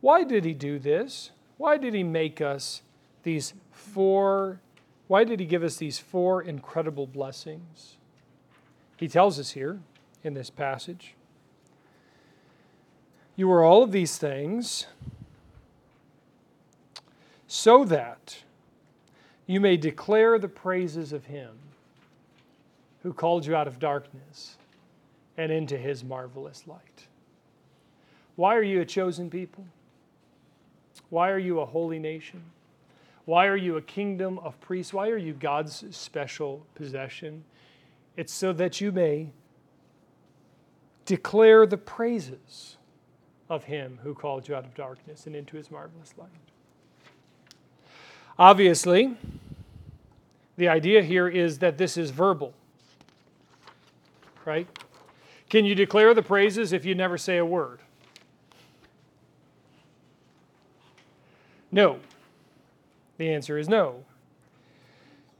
[0.00, 1.30] Why did he do this?
[1.56, 2.82] Why did he make us
[3.22, 4.60] these four?
[5.06, 7.96] Why did he give us these four incredible blessings?
[8.96, 9.80] He tells us here
[10.24, 11.14] in this passage.
[13.36, 14.86] You are all of these things
[17.52, 18.44] so that
[19.46, 21.50] you may declare the praises of him
[23.02, 24.56] who called you out of darkness
[25.36, 27.08] and into his marvelous light.
[28.36, 29.66] Why are you a chosen people?
[31.10, 32.42] Why are you a holy nation?
[33.26, 34.94] Why are you a kingdom of priests?
[34.94, 37.44] Why are you God's special possession?
[38.16, 39.28] It's so that you may
[41.04, 42.78] declare the praises
[43.50, 46.51] of him who called you out of darkness and into his marvelous light.
[48.42, 49.16] Obviously,
[50.56, 52.52] the idea here is that this is verbal,
[54.44, 54.66] right?
[55.48, 57.78] Can you declare the praises if you never say a word?
[61.70, 62.00] No.
[63.16, 64.02] The answer is no.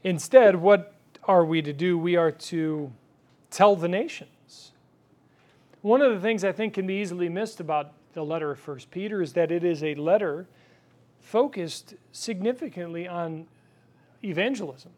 [0.05, 0.93] Instead, what
[1.25, 1.97] are we to do?
[1.97, 2.89] We are to
[3.51, 4.71] tell the nations.
[5.81, 8.79] One of the things I think can be easily missed about the letter of 1
[8.91, 10.47] Peter is that it is a letter
[11.23, 13.47] focused significantly on
[14.23, 14.91] evangelism.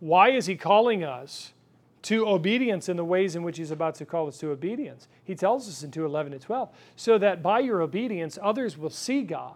[0.00, 1.54] Why is he calling us
[2.02, 5.08] to obedience in the ways in which he's about to call us to obedience?
[5.24, 9.22] He tells us in 2:11 and 12, so that by your obedience others will see
[9.22, 9.54] God,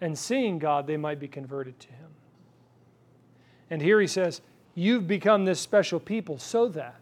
[0.00, 2.10] and seeing God they might be converted to him.
[3.70, 4.42] And here he says,
[4.74, 7.01] you've become this special people so that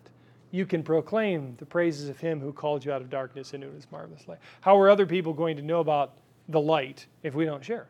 [0.51, 3.87] you can proclaim the praises of him who called you out of darkness into his
[3.93, 4.39] marvelous light.
[4.61, 6.15] How are other people going to know about
[6.49, 7.87] the light if we don't share?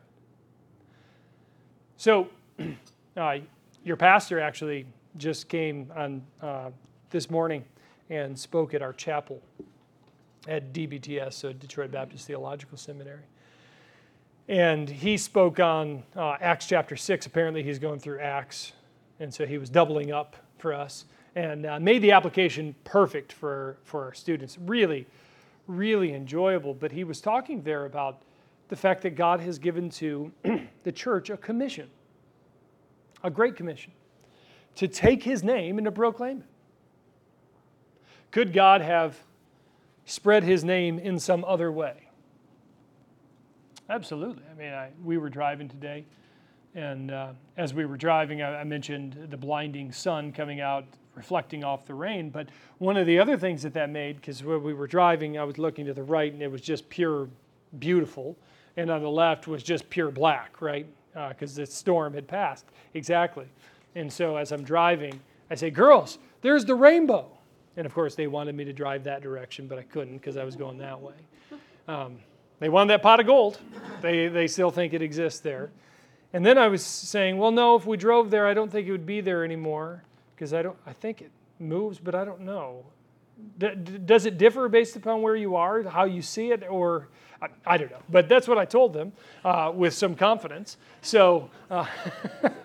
[1.97, 2.29] So,
[3.17, 3.37] uh,
[3.83, 4.85] your pastor actually
[5.17, 6.69] just came on uh,
[7.09, 7.65] this morning
[8.09, 9.41] and spoke at our chapel
[10.47, 13.23] at DBTS, so Detroit Baptist Theological Seminary.
[14.47, 17.25] And he spoke on uh, Acts chapter 6.
[17.25, 18.73] Apparently, he's going through Acts,
[19.19, 21.05] and so he was doubling up for us
[21.35, 24.57] and uh, made the application perfect for, for our students.
[24.59, 25.07] Really,
[25.67, 26.73] really enjoyable.
[26.73, 28.21] But he was talking there about
[28.69, 30.31] the fact that God has given to
[30.83, 31.89] the church a commission,
[33.23, 33.91] a great commission,
[34.75, 36.45] to take his name and to proclaim it.
[38.31, 39.17] Could God have
[40.05, 42.07] spread his name in some other way?
[43.89, 44.43] Absolutely.
[44.49, 46.05] I mean, I, we were driving today,
[46.73, 50.85] and uh, as we were driving, I, I mentioned the blinding sun coming out
[51.15, 52.29] reflecting off the rain.
[52.29, 55.43] But one of the other things that that made, because when we were driving, I
[55.43, 57.27] was looking to the right and it was just pure
[57.79, 58.37] beautiful,
[58.77, 60.85] and on the left was just pure black, right?
[61.13, 62.65] Because uh, the storm had passed.
[62.93, 63.45] Exactly.
[63.95, 67.29] And so as I'm driving, I say, Girls, there's the rainbow.
[67.77, 70.43] And of course, they wanted me to drive that direction, but I couldn't because I
[70.43, 71.13] was going that way.
[71.87, 72.17] Um,
[72.59, 73.59] they wanted that pot of gold.
[74.01, 75.71] They, they still think it exists there.
[76.33, 78.91] And then I was saying, well, no, if we drove there, I don't think it
[78.91, 80.03] would be there anymore
[80.41, 80.77] because I don't.
[80.87, 81.29] I think it
[81.59, 82.83] moves, but I don't know.
[83.59, 87.49] D- does it differ based upon where you are, how you see it, or I,
[87.63, 88.01] I don't know?
[88.09, 89.13] But that's what I told them
[89.45, 90.77] uh, with some confidence.
[91.01, 91.85] So, uh,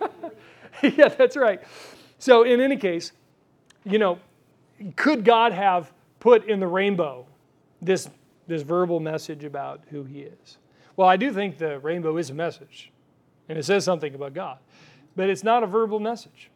[0.81, 1.61] yeah, that's right.
[2.17, 3.11] So, in any case,
[3.85, 4.17] you know,
[4.95, 7.27] could God have put in the rainbow
[7.79, 8.09] this
[8.47, 10.57] this verbal message about who He is?
[10.95, 12.91] Well, I do think the rainbow is a message,
[13.47, 14.57] and it says something about God,
[15.15, 16.49] but it's not a verbal message.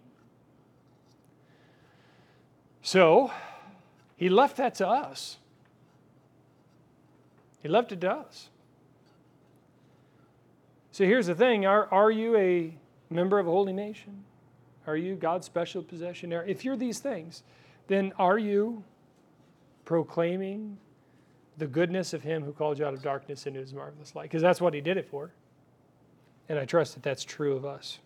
[2.81, 3.31] So
[4.15, 5.37] he left that to us.
[7.61, 8.49] He left it to us.
[10.91, 12.73] So here's the thing are, are you a
[13.09, 14.23] member of a holy nation?
[14.87, 16.33] Are you God's special possession?
[16.33, 17.43] If you're these things,
[17.87, 18.83] then are you
[19.85, 20.77] proclaiming
[21.57, 24.41] the goodness of Him who called you out of darkness into His marvelous light, because
[24.41, 25.31] that's what He did it for.
[26.49, 27.99] And I trust that that's true of us.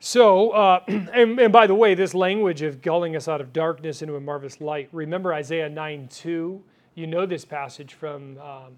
[0.00, 4.02] So, uh, and, and, by the way, this language of gulling us out of darkness
[4.02, 6.62] into a marvelous light, remember Isaiah 9 2?
[6.94, 8.76] You know this passage from, um,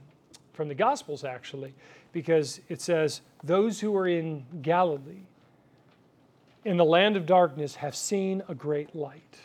[0.52, 1.74] from the Gospels, actually,
[2.12, 5.24] because it says, Those who are in Galilee,
[6.64, 9.38] in the land of darkness, have seen a great light.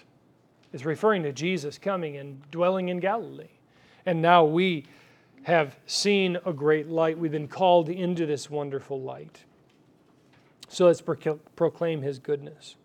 [0.73, 3.47] It's referring to Jesus coming and dwelling in Galilee.
[4.05, 4.85] And now we
[5.43, 7.17] have seen a great light.
[7.17, 9.45] We've been called into this wonderful light.
[10.67, 12.75] So let's proclaim his goodness.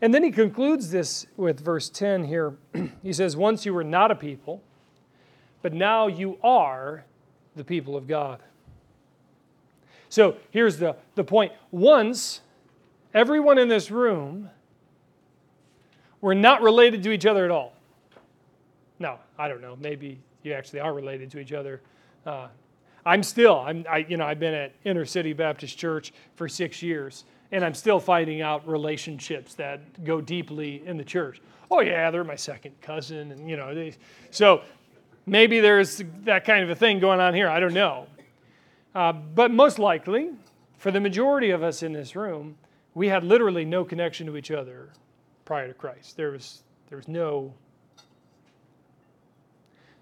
[0.00, 2.56] And then he concludes this with verse 10 here.
[3.02, 4.62] he says, Once you were not a people,
[5.62, 7.04] but now you are
[7.54, 8.40] the people of God.
[10.08, 11.52] So here's the, the point.
[11.70, 12.40] Once,
[13.14, 14.50] everyone in this room
[16.20, 17.72] were not related to each other at all.
[18.98, 19.76] No, I don't know.
[19.80, 21.80] Maybe you actually are related to each other.
[22.24, 22.48] Uh,
[23.06, 26.82] I'm still, I'm, I, you know, I've been at Inner City Baptist Church for six
[26.82, 31.40] years, and I'm still finding out relationships that go deeply in the church.
[31.70, 33.94] Oh yeah, they're my second cousin, and you know, they,
[34.32, 34.62] so
[35.24, 37.48] maybe there's that kind of a thing going on here.
[37.48, 38.08] I don't know,
[38.96, 40.30] uh, but most likely,
[40.78, 42.56] for the majority of us in this room,
[42.94, 44.90] we had literally no connection to each other
[45.44, 46.16] prior to Christ.
[46.16, 47.54] There was there was no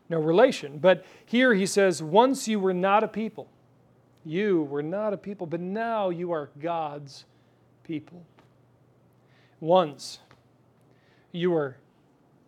[0.09, 0.79] no relation.
[0.79, 3.49] But here he says, once you were not a people.
[4.25, 7.25] You were not a people, but now you are God's
[7.83, 8.25] people.
[9.61, 10.19] Once
[11.33, 11.77] you were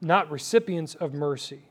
[0.00, 1.62] not recipients of mercy,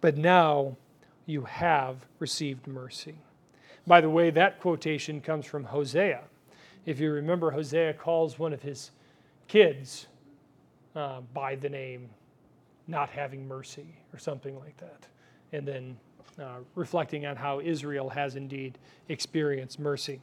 [0.00, 0.76] but now
[1.24, 3.14] you have received mercy.
[3.86, 6.22] By the way, that quotation comes from Hosea.
[6.84, 8.90] If you remember, Hosea calls one of his
[9.48, 10.06] kids
[10.94, 12.10] uh, by the name
[12.88, 15.06] not having mercy or something like that.
[15.52, 15.96] And then
[16.40, 18.78] uh, reflecting on how Israel has indeed
[19.08, 20.20] experienced mercy.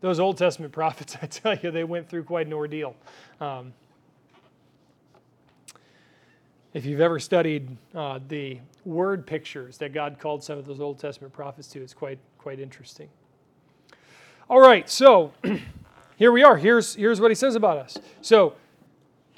[0.00, 2.96] Those Old Testament prophets, I tell you, they went through quite an ordeal.
[3.40, 3.72] Um,
[6.72, 10.98] if you've ever studied uh, the word pictures that God called some of those Old
[10.98, 13.08] Testament prophets to, it's quite, quite interesting.
[14.50, 15.32] All right, so
[16.16, 16.56] here we are.
[16.56, 17.96] Here's, here's what he says about us.
[18.20, 18.54] So,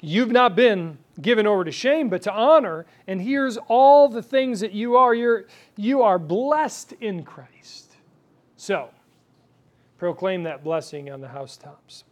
[0.01, 2.85] you've not been given over to shame, but to honor.
[3.07, 5.13] And here's all the things that you are.
[5.13, 5.45] You're,
[5.75, 7.95] you are blessed in Christ.
[8.55, 8.89] So,
[9.97, 12.03] proclaim that blessing on the housetops.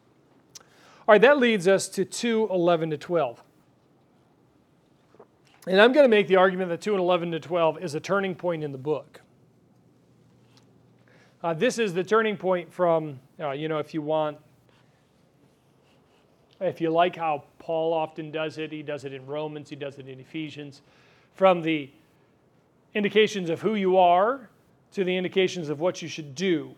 [1.08, 3.44] All right, that leads us to 2 11 to 12.
[5.68, 8.00] And I'm going to make the argument that 2 and 11 to 12 is a
[8.00, 9.22] turning point in the book.
[11.44, 14.38] Uh, this is the turning point from, uh, you know, if you want
[16.60, 19.98] if you like how Paul often does it, he does it in Romans, he does
[19.98, 20.84] it in Ephesians,
[21.34, 21.90] from the
[22.94, 24.52] indications of who you are
[24.92, 26.76] to the indications of what you should do.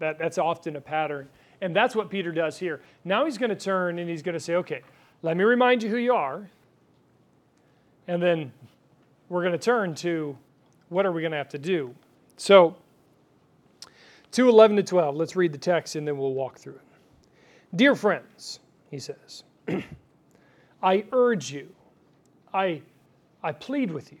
[0.00, 1.28] That, that's often a pattern.
[1.60, 2.80] And that's what Peter does here.
[3.04, 4.82] Now he's going to turn and he's going to say, okay,
[5.22, 6.50] let me remind you who you are.
[8.08, 8.52] And then
[9.28, 10.36] we're going to turn to
[10.88, 11.94] what are we going to have to do.
[12.36, 12.74] So,
[14.32, 17.76] 2 11 to 12, let's read the text and then we'll walk through it.
[17.76, 18.58] Dear friends,
[18.90, 19.44] he says.
[20.82, 21.68] I urge you,
[22.52, 22.82] I,
[23.42, 24.18] I plead with you,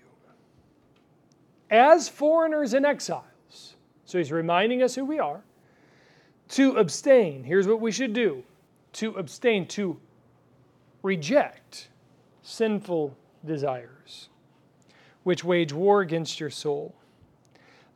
[1.70, 5.42] as foreigners and exiles, so he's reminding us who we are,
[6.50, 7.44] to abstain.
[7.44, 8.44] Here's what we should do
[8.94, 9.98] to abstain, to
[11.02, 11.88] reject
[12.42, 14.28] sinful desires,
[15.22, 16.94] which wage war against your soul.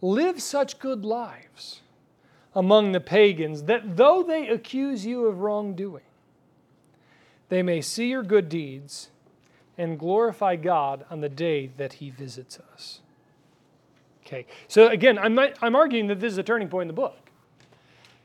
[0.03, 1.81] Live such good lives
[2.55, 6.03] among the pagans that though they accuse you of wrongdoing,
[7.51, 9.11] they may see your good deeds
[9.77, 13.01] and glorify God on the day that He visits us.
[14.25, 17.31] Okay, so again, I'm, I'm arguing that this is a turning point in the book.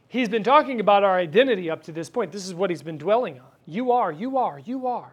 [0.07, 2.32] He's been talking about our identity up to this point.
[2.32, 3.47] This is what he's been dwelling on.
[3.65, 5.11] You are, you are, you are.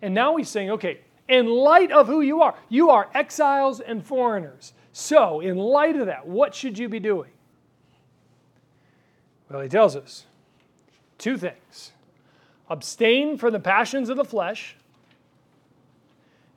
[0.00, 4.06] And now he's saying, okay, in light of who you are, you are exiles and
[4.06, 4.72] foreigners.
[4.92, 7.30] So, in light of that, what should you be doing?
[9.50, 10.26] Well, he tells us
[11.18, 11.92] two things
[12.74, 14.74] abstain from the passions of the flesh,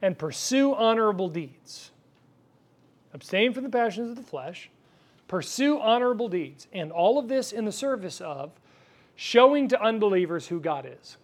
[0.01, 1.91] and pursue honorable deeds.
[3.13, 4.71] Abstain from the passions of the flesh,
[5.27, 8.51] pursue honorable deeds, and all of this in the service of
[9.15, 11.17] showing to unbelievers who God is.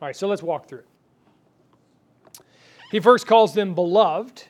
[0.00, 0.86] All right, so let's walk through it.
[2.92, 4.44] He first calls them beloved.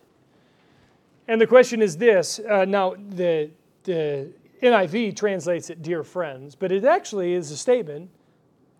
[1.29, 3.51] And the question is this uh, now, the,
[3.85, 4.33] the
[4.63, 8.11] NIV translates it dear friends, but it actually is a statement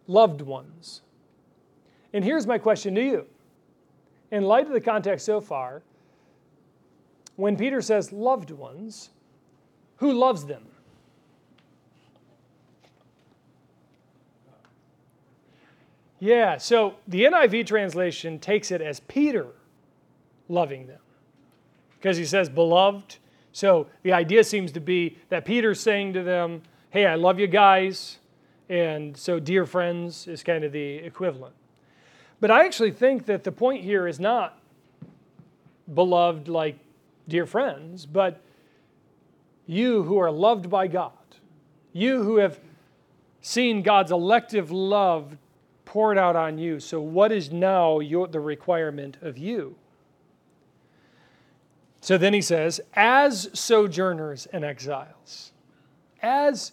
[0.07, 1.03] loved ones.
[2.13, 3.27] And here's my question to you
[4.31, 5.83] in light of the context so far,
[7.37, 9.11] when Peter says loved ones,
[9.97, 10.67] who loves them?
[16.19, 19.49] Yeah, so the NIV translation takes it as Peter
[20.49, 21.01] loving them
[21.99, 23.17] because he says beloved.
[23.53, 27.47] So the idea seems to be that Peter's saying to them, Hey, I love you
[27.47, 28.19] guys.
[28.69, 31.55] And so, dear friends is kind of the equivalent.
[32.41, 34.59] But I actually think that the point here is not
[35.93, 36.79] beloved like
[37.29, 38.43] dear friends, but
[39.67, 41.13] you who are loved by God,
[41.93, 42.61] you who have
[43.41, 45.37] seen God's elective love
[45.85, 46.81] poured out on you.
[46.81, 49.77] So, what is now your, the requirement of you?
[52.03, 55.53] So then he says, as sojourners and exiles,
[56.21, 56.73] as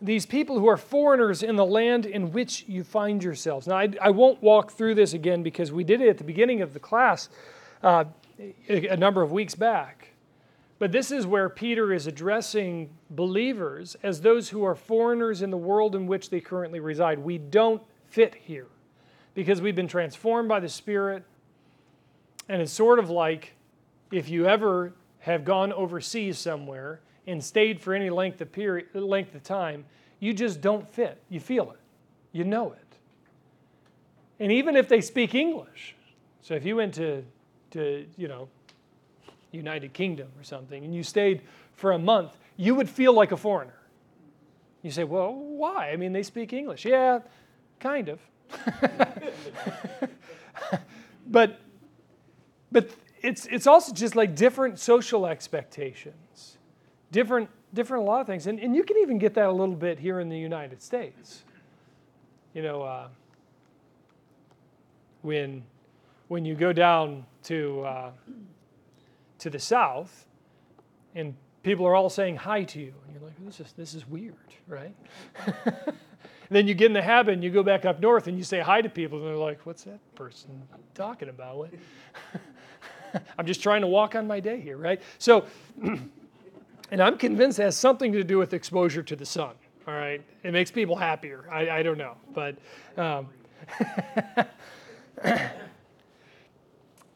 [0.00, 3.66] these people who are foreigners in the land in which you find yourselves.
[3.66, 6.62] Now, I, I won't walk through this again because we did it at the beginning
[6.62, 7.28] of the class
[7.82, 8.04] uh,
[8.68, 10.08] a, a number of weeks back.
[10.78, 15.58] But this is where Peter is addressing believers as those who are foreigners in the
[15.58, 17.18] world in which they currently reside.
[17.18, 18.68] We don't fit here
[19.34, 21.24] because we've been transformed by the Spirit.
[22.48, 23.52] And it's sort of like
[24.12, 29.34] if you ever have gone overseas somewhere and stayed for any length of period, length
[29.34, 29.84] of time,
[30.20, 31.20] you just don't fit.
[31.28, 31.78] You feel it.
[32.32, 32.78] You know it.
[34.38, 35.94] And even if they speak English,
[36.42, 37.24] so if you went to,
[37.70, 38.48] to you know,
[39.52, 41.42] United Kingdom or something, and you stayed
[41.74, 43.78] for a month, you would feel like a foreigner.
[44.82, 45.90] You say, well, why?
[45.90, 46.84] I mean, they speak English.
[46.84, 47.20] Yeah,
[47.78, 48.20] kind of.
[51.26, 51.60] but,
[52.72, 52.90] but
[53.22, 56.58] it's, it's also just like different social expectations
[57.12, 58.48] different, different a lot of things.
[58.48, 61.44] And, and you can even get that a little bit here in the United States.
[62.54, 63.08] You know, uh,
[65.20, 65.62] when,
[66.28, 68.10] when you go down to, uh,
[69.38, 70.26] to the South
[71.14, 74.08] and people are all saying hi to you, and you're like, this is, this is
[74.08, 74.34] weird,
[74.66, 74.94] right?
[76.50, 78.60] then you get in the habit and you go back up north and you say
[78.60, 80.62] hi to people and they're like, what's that person
[80.94, 81.70] talking about?
[83.38, 85.00] I'm just trying to walk on my day here, right?
[85.18, 85.46] So,
[86.92, 89.54] And I'm convinced it has something to do with exposure to the sun.
[89.88, 91.48] All right, it makes people happier.
[91.50, 92.56] I, I don't know, but
[92.98, 93.28] um,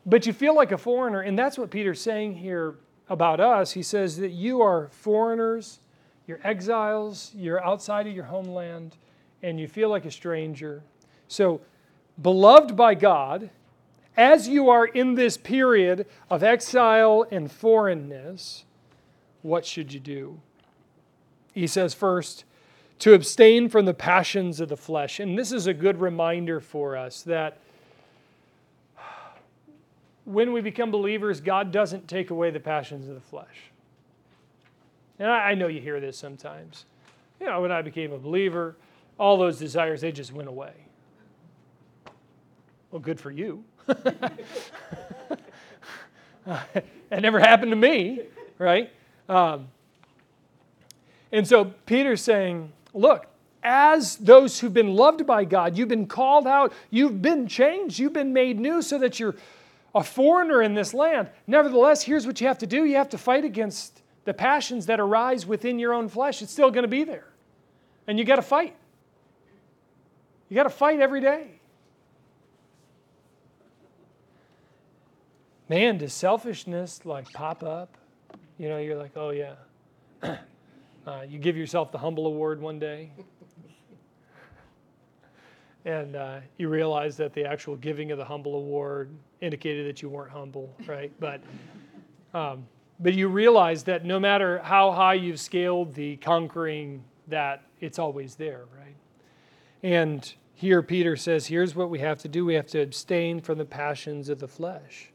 [0.07, 2.77] but you feel like a foreigner, and that's what Peter's saying here
[3.11, 3.71] about us.
[3.71, 5.81] He says that you are foreigners,
[6.27, 8.97] you're exiles, you're outside of your homeland,
[9.43, 10.83] and you feel like a stranger.
[11.29, 11.61] So,
[12.23, 13.51] beloved by God,
[14.17, 18.65] as you are in this period of exile and foreignness,
[19.43, 20.41] what should you do?
[21.53, 22.45] He says, first,
[23.01, 25.21] to abstain from the passions of the flesh.
[25.21, 27.59] And this is a good reminder for us that
[30.25, 33.71] when we become believers, God doesn't take away the passions of the flesh.
[35.19, 36.85] And I, know you hear this sometimes.
[37.41, 38.77] You know, when I became a believer,
[39.19, 40.73] all those desires, they just went away.
[42.91, 43.65] Well, good for you.
[47.11, 48.21] it never happened to me,
[48.59, 48.91] right?
[49.29, 49.69] Um,
[51.33, 53.27] and so Peter's saying, look,
[53.63, 58.13] as those who've been loved by God, you've been called out, you've been changed, you've
[58.13, 59.35] been made new so that you're
[59.95, 61.29] a foreigner in this land.
[61.47, 65.01] Nevertheless, here's what you have to do you have to fight against the passions that
[65.01, 66.43] arise within your own flesh.
[66.43, 67.27] It's still going to be there.
[68.07, 68.77] And you got to fight.
[70.49, 71.56] You got to fight every day.
[75.69, 77.97] Man, does selfishness like pop up?
[78.57, 79.55] You know, you're like, oh, yeah.
[81.07, 83.11] uh, you give yourself the Humble Award one day.
[85.85, 89.11] and uh, you realize that the actual giving of the Humble Award
[89.41, 91.13] indicated that you weren't humble, right?
[91.19, 91.41] But,
[92.35, 92.65] um,
[93.01, 98.37] but you realize that no matter how high you've scaled the conquering, that it's always
[98.37, 98.95] there, right?
[99.83, 103.59] And here Peter says, here's what we have to do we have to abstain from
[103.59, 105.11] the passions of the flesh.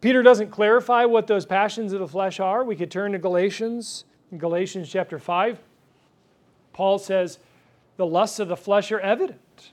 [0.00, 2.64] Peter doesn't clarify what those passions of the flesh are.
[2.64, 5.58] We could turn to Galatians, in Galatians chapter 5.
[6.72, 7.38] Paul says,
[7.96, 9.72] the lusts of the flesh are evident.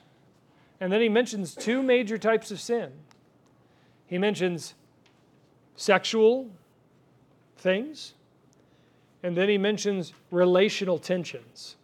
[0.80, 2.92] And then he mentions two major types of sin.
[4.06, 4.74] He mentions
[5.76, 6.50] sexual
[7.56, 8.14] things,
[9.22, 11.76] and then he mentions relational tensions.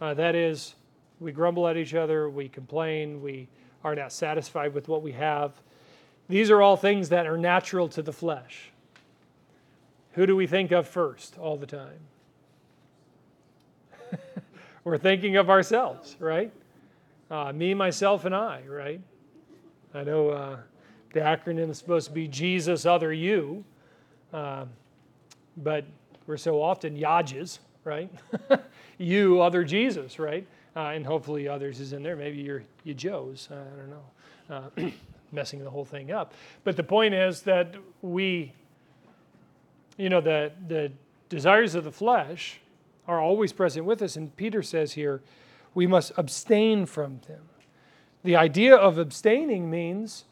[0.00, 0.74] Uh, that is,
[1.20, 3.48] we grumble at each other, we complain, we
[3.84, 5.52] are not satisfied with what we have.
[6.28, 8.70] These are all things that are natural to the flesh.
[10.12, 12.00] Who do we think of first all the time?
[14.84, 16.50] We're thinking of ourselves, right?
[17.30, 19.00] Uh, me, myself, and I, right?
[19.94, 20.56] I know uh,
[21.12, 23.64] the acronym is supposed to be Jesus, other you,
[24.32, 24.64] uh,
[25.56, 25.84] but
[26.26, 28.10] we're so often Yajas, right?
[28.98, 30.46] you, other Jesus, right?
[30.74, 32.16] Uh, and hopefully others is in there.
[32.16, 33.48] Maybe you're you Joes.
[33.50, 33.90] I don't
[34.86, 34.92] know.
[35.32, 36.32] Messing the whole thing up.
[36.64, 38.52] But the point is that we,
[39.96, 40.92] you know, the, the
[41.28, 42.60] desires of the flesh
[43.08, 44.16] are always present with us.
[44.16, 45.22] And Peter says here,
[45.74, 47.42] we must abstain from them.
[48.24, 50.24] The idea of abstaining means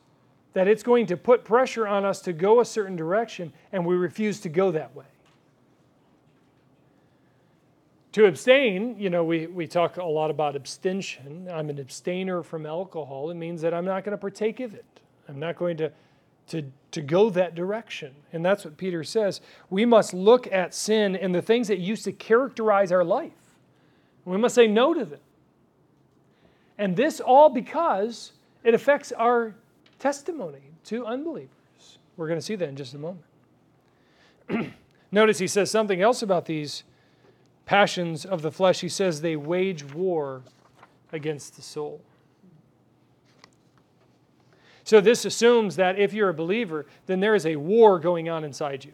[0.55, 3.97] that it's going to put pressure on us to go a certain direction, and we
[3.97, 5.05] refuse to go that way.
[8.15, 11.49] To abstain, you know, we, we talk a lot about abstention.
[11.53, 13.29] I'm an abstainer from alcohol.
[13.31, 14.85] It means that I'm not going to partake of it.
[15.29, 15.91] I'm not going to,
[16.51, 16.62] to,
[16.93, 18.15] to go that direction.
[18.33, 19.41] And that's what Peter says.
[19.69, 23.33] We must look at sin and the things that used to characterize our life.
[24.25, 25.21] We must say no to them.
[26.79, 28.31] And this all because
[28.62, 29.57] it affects our
[29.99, 31.99] testimony to unbelievers.
[32.17, 33.25] We're going to see that in just a moment.
[35.11, 36.85] Notice he says something else about these
[37.67, 38.81] passions of the flesh.
[38.81, 40.43] He says they wage war
[41.12, 42.01] against the soul.
[44.85, 48.45] So, this assumes that if you're a believer, then there is a war going on
[48.45, 48.93] inside you.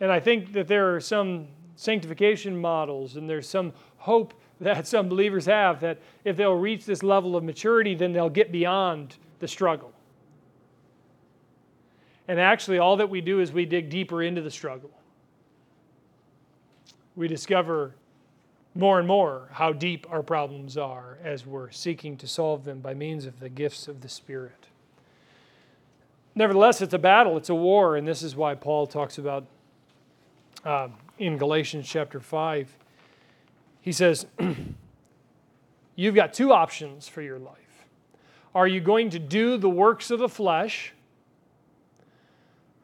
[0.00, 5.08] And I think that there are some sanctification models and there's some hope that some
[5.08, 9.48] believers have that if they'll reach this level of maturity, then they'll get beyond the
[9.48, 9.92] struggle.
[12.30, 14.92] And actually, all that we do is we dig deeper into the struggle.
[17.16, 17.96] We discover
[18.76, 22.94] more and more how deep our problems are as we're seeking to solve them by
[22.94, 24.68] means of the gifts of the Spirit.
[26.36, 29.44] Nevertheless, it's a battle, it's a war, and this is why Paul talks about
[30.64, 30.86] uh,
[31.18, 32.76] in Galatians chapter 5.
[33.80, 34.26] He says,
[35.96, 37.56] You've got two options for your life.
[38.54, 40.92] Are you going to do the works of the flesh,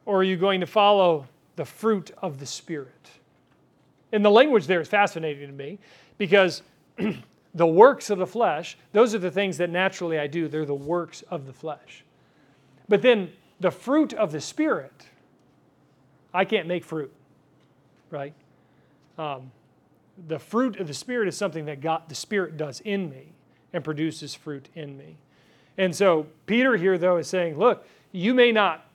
[0.07, 1.27] or are you going to follow
[1.57, 3.11] the fruit of the Spirit?
[4.13, 5.79] And the language there is fascinating to me
[6.17, 6.63] because
[7.53, 10.47] the works of the flesh, those are the things that naturally I do.
[10.47, 12.05] They're the works of the flesh.
[12.87, 15.07] But then the fruit of the Spirit,
[16.33, 17.11] I can't make fruit,
[18.09, 18.33] right?
[19.17, 19.51] Um,
[20.29, 23.33] the fruit of the Spirit is something that God, the Spirit does in me
[23.73, 25.17] and produces fruit in me.
[25.77, 28.86] And so Peter here, though, is saying, look, you may not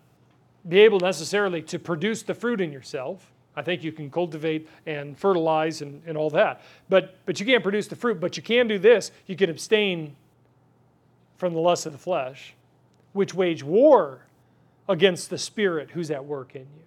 [0.69, 5.19] be able necessarily to produce the fruit in yourself, I think you can cultivate and
[5.19, 6.63] fertilize and, and all that.
[6.89, 8.21] But, but you can't produce the fruit.
[8.21, 10.17] But you can do this you can abstain
[11.37, 12.55] from the lust of the flesh,
[13.13, 14.27] which wage war
[14.89, 16.83] against the spirit who's at work in you.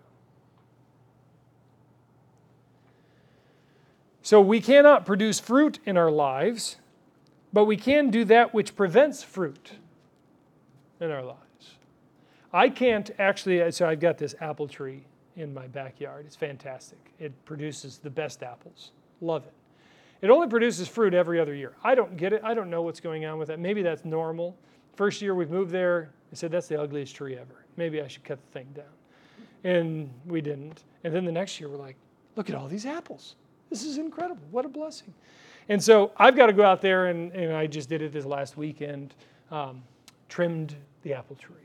[4.22, 6.78] So we cannot produce fruit in our lives,
[7.54, 9.74] but we can do that which prevents fruit
[11.00, 11.45] in our lives.
[12.56, 15.04] I can't actually, so I've got this apple tree
[15.36, 16.26] in my backyard.
[16.26, 17.12] It's fantastic.
[17.20, 18.92] It produces the best apples.
[19.20, 19.54] Love it.
[20.22, 21.74] It only produces fruit every other year.
[21.84, 22.42] I don't get it.
[22.46, 23.60] I don't know what's going on with that.
[23.60, 24.56] Maybe that's normal.
[24.96, 27.66] First year we moved there, I said, that's the ugliest tree ever.
[27.76, 28.86] Maybe I should cut the thing down.
[29.66, 30.86] And we didn't.
[31.04, 31.98] And then the next year we're like,
[32.38, 33.36] look at all these apples.
[33.70, 34.44] This is incredible.
[34.52, 35.14] What a blessing.
[35.68, 38.24] And so I've got to go out there, and, and I just did it this
[38.24, 39.14] last weekend,
[39.52, 39.84] um,
[40.30, 41.56] trimmed the apple tree.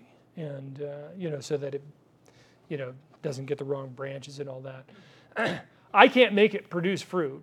[0.41, 1.82] And, uh, you know, so that it,
[2.68, 5.62] you know, doesn't get the wrong branches and all that.
[5.95, 7.43] I can't make it produce fruit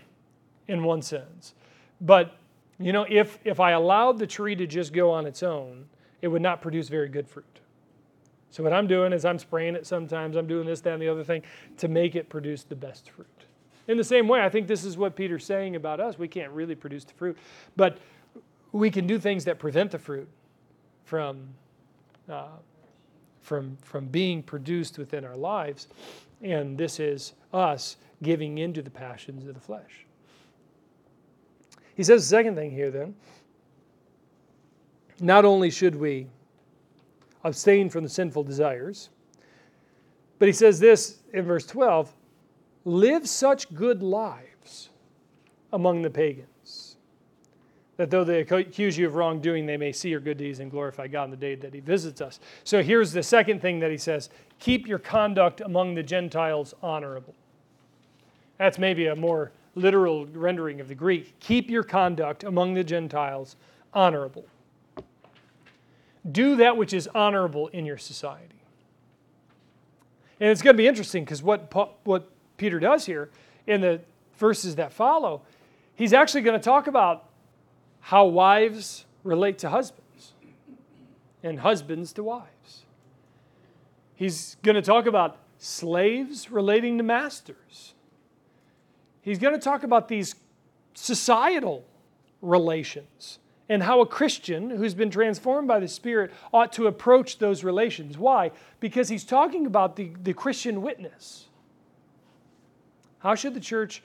[0.68, 1.54] in one sense.
[2.00, 2.36] But,
[2.80, 5.86] you know, if, if I allowed the tree to just go on its own,
[6.20, 7.60] it would not produce very good fruit.
[8.50, 11.08] So what I'm doing is I'm spraying it sometimes, I'm doing this, that, and the
[11.08, 11.42] other thing
[11.78, 13.26] to make it produce the best fruit.
[13.88, 16.18] In the same way, I think this is what Peter's saying about us.
[16.18, 17.36] We can't really produce the fruit,
[17.76, 17.98] but
[18.70, 20.28] we can do things that prevent the fruit
[21.04, 21.48] from
[22.28, 22.48] uh,
[23.40, 25.88] from, from being produced within our lives.
[26.42, 30.06] And this is us giving into the passions of the flesh.
[31.94, 33.14] He says the second thing here then
[35.20, 36.26] not only should we
[37.44, 39.10] abstain from the sinful desires,
[40.38, 42.12] but he says this in verse 12
[42.84, 44.90] live such good lives
[45.72, 46.51] among the pagans
[47.96, 51.06] that though they accuse you of wrongdoing, they may see your good deeds and glorify
[51.06, 52.40] God in the day that He visits us.
[52.64, 57.34] So here's the second thing that He says keep your conduct among the Gentiles honorable.
[58.58, 61.38] That's maybe a more literal rendering of the Greek.
[61.40, 63.56] Keep your conduct among the Gentiles
[63.92, 64.44] honorable.
[66.30, 68.62] Do that which is honorable in your society.
[70.38, 71.72] And it's going to be interesting because what,
[72.04, 73.30] what Peter does here
[73.66, 74.00] in the
[74.38, 75.42] verses that follow,
[75.94, 77.28] he's actually going to talk about
[78.02, 80.32] how wives relate to husbands
[81.42, 82.84] and husbands to wives.
[84.14, 87.94] He's going to talk about slaves relating to masters.
[89.22, 90.34] He's going to talk about these
[90.94, 91.84] societal
[92.40, 93.38] relations
[93.68, 98.18] and how a Christian who's been transformed by the Spirit ought to approach those relations.
[98.18, 98.50] Why?
[98.80, 101.46] Because he's talking about the, the Christian witness.
[103.20, 104.02] How should the church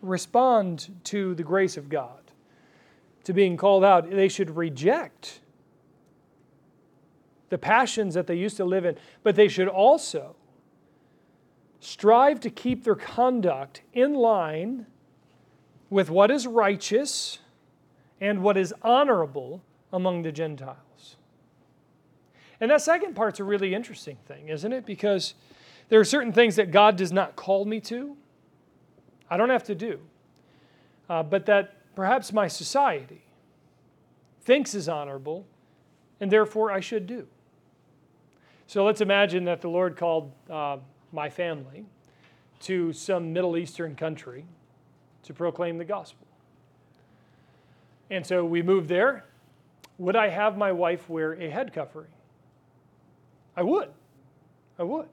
[0.00, 2.21] respond to the grace of God?
[3.24, 5.40] To being called out, they should reject
[7.50, 10.34] the passions that they used to live in, but they should also
[11.80, 14.86] strive to keep their conduct in line
[15.90, 17.40] with what is righteous
[18.20, 19.62] and what is honorable
[19.92, 21.16] among the Gentiles.
[22.60, 24.86] And that second part's a really interesting thing, isn't it?
[24.86, 25.34] Because
[25.88, 28.16] there are certain things that God does not call me to,
[29.28, 30.00] I don't have to do,
[31.10, 33.22] uh, but that perhaps my society
[34.42, 35.46] thinks is honorable,
[36.20, 37.26] and therefore I should do.
[38.66, 40.78] So let's imagine that the Lord called uh,
[41.12, 41.84] my family
[42.60, 44.44] to some Middle Eastern country
[45.24, 46.26] to proclaim the gospel.
[48.10, 49.24] And so we moved there.
[49.98, 52.10] Would I have my wife wear a head covering?
[53.56, 53.90] I would.
[54.78, 55.08] I would.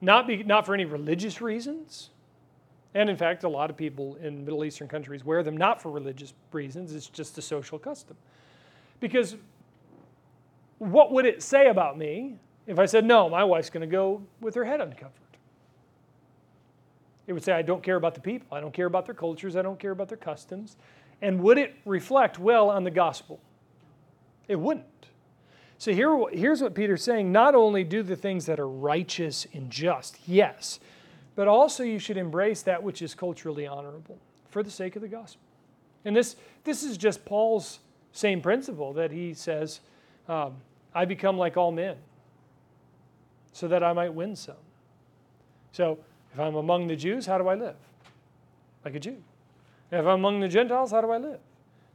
[0.00, 2.10] Not, be, not for any religious reasons.
[2.94, 5.90] And in fact, a lot of people in Middle Eastern countries wear them not for
[5.90, 8.16] religious reasons, it's just a social custom.
[9.00, 9.36] Because
[10.78, 12.36] what would it say about me
[12.66, 15.12] if I said, no, my wife's going to go with her head uncovered?
[17.26, 18.56] It would say, I don't care about the people.
[18.56, 19.56] I don't care about their cultures.
[19.56, 20.76] I don't care about their customs.
[21.22, 23.40] And would it reflect well on the gospel?
[24.48, 24.86] It wouldn't.
[25.78, 29.70] So here, here's what Peter's saying not only do the things that are righteous and
[29.70, 30.78] just, yes,
[31.34, 34.18] but also you should embrace that which is culturally honorable
[34.48, 35.42] for the sake of the gospel.
[36.04, 37.78] And this, this is just Paul's
[38.12, 39.80] same principle that he says,
[40.28, 40.56] um,
[40.94, 41.96] I become like all men
[43.52, 44.54] so that I might win some.
[45.72, 45.98] So
[46.32, 47.76] if I'm among the Jews, how do I live?
[48.84, 49.16] Like a Jew.
[49.90, 51.40] If I'm among the Gentiles, how do I live?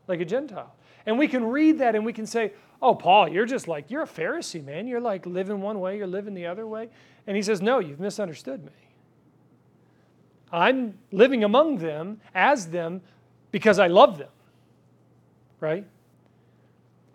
[0.08, 0.74] Like a Gentile.
[1.06, 4.04] And we can read that and we can say, oh, Paul, you're just like, you're
[4.04, 4.88] a Pharisee, man.
[4.88, 6.90] You're like living one way, you're living the other way.
[7.26, 8.72] And he says, no, you've misunderstood me.
[10.52, 13.02] I'm living among them as them
[13.52, 14.30] because I love them,
[15.60, 15.86] right?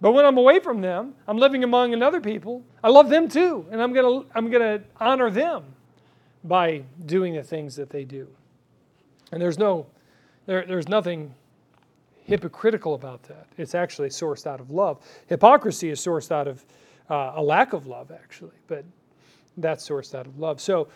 [0.01, 2.65] But when I'm away from them, I'm living among another people.
[2.83, 5.65] I love them too, and I'm going to I'm going to honor them
[6.45, 8.29] by doing the things that they do.
[9.31, 9.87] And there's no,
[10.47, 11.35] there, there's nothing
[12.25, 13.47] hypocritical about that.
[13.57, 14.99] It's actually sourced out of love.
[15.27, 16.65] Hypocrisy is sourced out of
[17.09, 18.85] uh, a lack of love, actually, but
[19.57, 20.61] that's sourced out of love.
[20.61, 20.89] So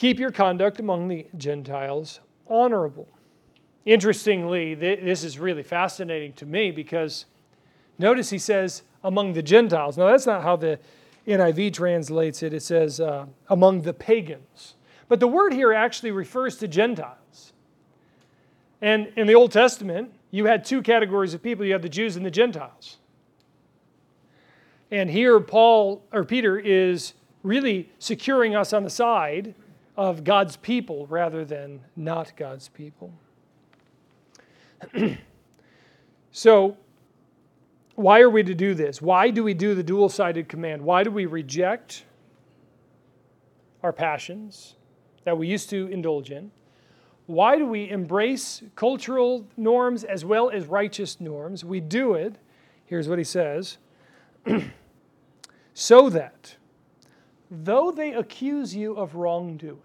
[0.00, 3.06] keep your conduct among the Gentiles honorable.
[3.84, 7.26] Interestingly, th- this is really fascinating to me because
[7.98, 9.98] notice he says among the Gentiles.
[9.98, 10.78] Now, that's not how the
[11.28, 14.74] NIV translates it, it says uh, among the pagans.
[15.06, 17.52] But the word here actually refers to Gentiles.
[18.80, 22.16] And in the Old Testament, you had two categories of people you had the Jews
[22.16, 22.96] and the Gentiles.
[24.90, 27.12] And here, Paul or Peter is
[27.42, 29.54] really securing us on the side
[29.96, 33.12] of God's people rather than not God's people.
[36.32, 36.76] so,
[37.94, 39.02] why are we to do this?
[39.02, 40.82] Why do we do the dual sided command?
[40.82, 42.04] Why do we reject
[43.82, 44.76] our passions
[45.24, 46.50] that we used to indulge in?
[47.26, 51.64] Why do we embrace cultural norms as well as righteous norms?
[51.64, 52.36] We do it,
[52.86, 53.78] here's what he says,
[55.74, 56.56] so that
[57.50, 59.78] though they accuse you of wrongdoing,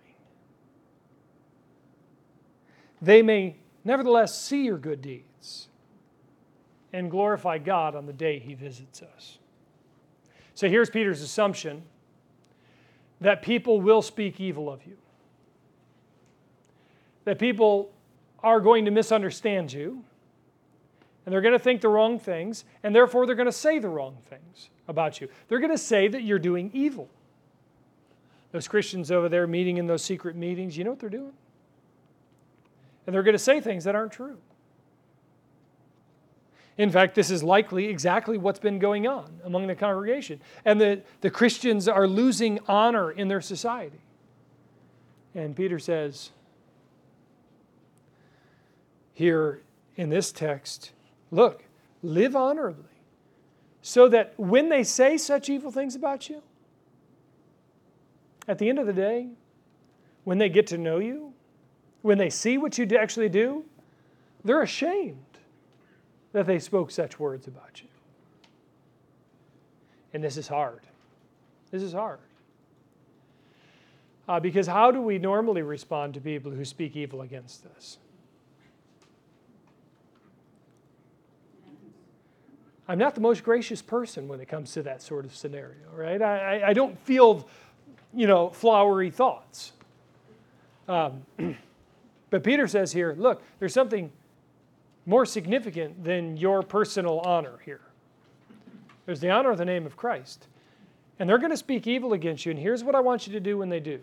[3.01, 5.67] they may nevertheless see your good deeds
[6.93, 9.37] and glorify God on the day he visits us.
[10.53, 11.83] So here's Peter's assumption
[13.19, 14.97] that people will speak evil of you,
[17.25, 17.91] that people
[18.41, 20.03] are going to misunderstand you,
[21.25, 23.89] and they're going to think the wrong things, and therefore they're going to say the
[23.89, 25.27] wrong things about you.
[25.47, 27.09] They're going to say that you're doing evil.
[28.55, 31.33] Those Christians over there meeting in those secret meetings, you know what they're doing?
[33.05, 34.37] And they're going to say things that aren't true.
[36.77, 40.39] In fact, this is likely exactly what's been going on among the congregation.
[40.63, 43.99] And the, the Christians are losing honor in their society.
[45.33, 46.31] And Peter says
[49.13, 49.63] here
[49.97, 50.93] in this text
[51.29, 51.65] look,
[52.01, 52.85] live honorably,
[53.81, 56.41] so that when they say such evil things about you,
[58.47, 59.27] at the end of the day,
[60.23, 61.33] when they get to know you,
[62.01, 63.65] when they see what you actually do,
[64.43, 65.17] they're ashamed
[66.33, 67.87] that they spoke such words about you.
[70.13, 70.81] And this is hard.
[71.71, 72.19] This is hard.
[74.27, 77.97] Uh, because how do we normally respond to people who speak evil against us?
[82.87, 86.21] I'm not the most gracious person when it comes to that sort of scenario, right?
[86.21, 87.47] I, I, I don't feel,
[88.15, 89.73] you know, flowery thoughts.
[90.87, 91.25] Um,
[92.29, 94.11] but Peter says here, look, there's something
[95.05, 97.81] more significant than your personal honor here.
[99.05, 100.47] There's the honor of the name of Christ.
[101.19, 102.51] And they're going to speak evil against you.
[102.51, 103.99] And here's what I want you to do when they do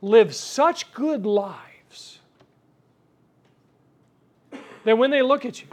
[0.00, 2.18] live such good lives
[4.84, 5.68] that when they look at you,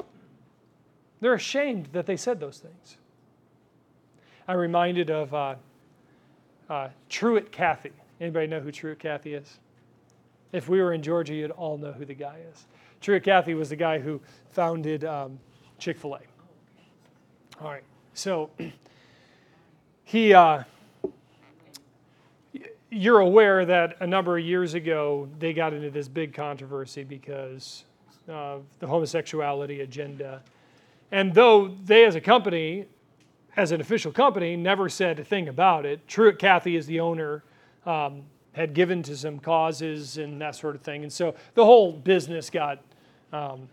[1.19, 2.97] they're ashamed that they said those things.
[4.47, 5.55] I'm reminded of uh,
[6.69, 7.91] uh, Truett Cathy.
[8.21, 9.59] Anybody know who Truett Cathy is?
[10.51, 12.65] If we were in Georgia, you'd all know who the guy is.
[13.01, 14.19] Truett Cathy was the guy who
[14.49, 15.39] founded um,
[15.77, 16.19] Chick fil A.
[17.61, 17.83] All right,
[18.13, 18.49] so
[20.03, 20.63] he, uh,
[22.89, 27.83] you're aware that a number of years ago they got into this big controversy because
[28.27, 30.41] of the homosexuality agenda
[31.11, 32.85] and though they, as a company,
[33.55, 37.43] as an official company, never said a thing about it, Truett Cathy is the owner,
[37.85, 38.23] um,
[38.53, 41.03] had given to some causes and that sort of thing.
[41.03, 42.79] And so the whole business got,
[43.31, 43.69] um,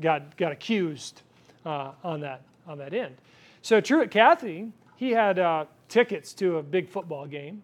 [0.00, 1.22] got, got accused
[1.64, 3.16] uh, on, that, on that end.
[3.62, 7.62] So Truett Cathy, he had uh, tickets to a big football game.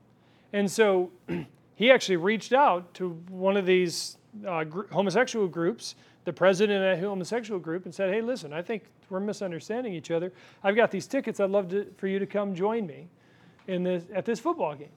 [0.52, 1.10] And so
[1.76, 5.94] he actually reached out to one of these uh, gr- homosexual groups
[6.24, 10.10] the president of that homosexual group and said, Hey, listen, I think we're misunderstanding each
[10.10, 10.32] other.
[10.62, 11.40] I've got these tickets.
[11.40, 13.08] I'd love to, for you to come join me
[13.66, 14.88] in this, at this football game.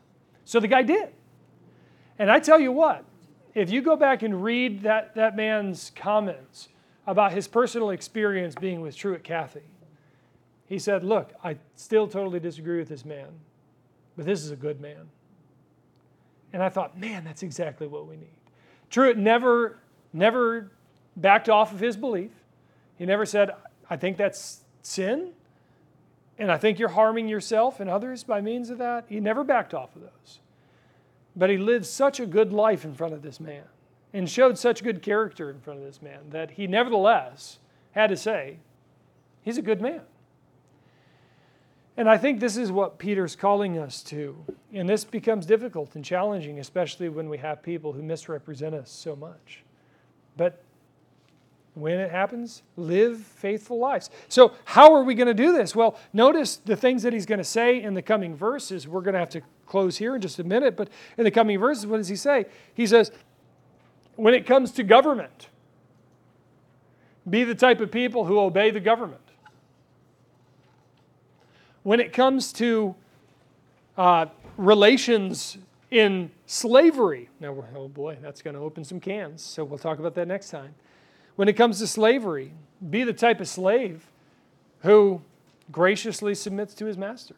[0.45, 1.09] So the guy did.
[2.19, 3.03] And I tell you what,
[3.55, 6.69] if you go back and read that, that man's comments
[7.05, 9.63] about his personal experience being with Truett Cathy,
[10.65, 13.27] he said, Look, I still totally disagree with this man,
[14.15, 15.09] but this is a good man.
[16.53, 18.37] And I thought, man, that's exactly what we need.
[18.89, 19.79] Truett never,
[20.13, 20.71] never
[21.15, 22.31] backed off of his belief.
[22.97, 23.51] He never said,
[23.89, 25.31] I think that's sin,
[26.37, 29.05] and I think you're harming yourself and others by means of that.
[29.07, 30.39] He never backed off of those.
[31.35, 33.63] But he lived such a good life in front of this man
[34.13, 37.59] and showed such good character in front of this man that he nevertheless
[37.91, 38.57] had to say,
[39.41, 40.01] he's a good man.
[41.95, 44.35] And I think this is what Peter's calling us to.
[44.73, 49.15] And this becomes difficult and challenging, especially when we have people who misrepresent us so
[49.15, 49.63] much.
[50.35, 50.63] But
[51.75, 54.09] when it happens, live faithful lives.
[54.27, 55.75] So, how are we going to do this?
[55.75, 58.87] Well, notice the things that he's going to say in the coming verses.
[58.87, 61.59] We're going to have to close here in just a minute, but in the coming
[61.59, 62.45] verses, what does he say?
[62.75, 63.11] He says,
[64.15, 65.47] when it comes to government,
[67.27, 69.21] be the type of people who obey the government.
[71.81, 72.95] When it comes to
[73.97, 74.27] uh,
[74.57, 75.57] relations
[75.89, 80.15] in slavery, now, oh boy, that's going to open some cans, so we'll talk about
[80.15, 80.75] that next time.
[81.35, 82.53] When it comes to slavery,
[82.89, 84.05] be the type of slave
[84.81, 85.21] who
[85.71, 87.35] graciously submits to his master.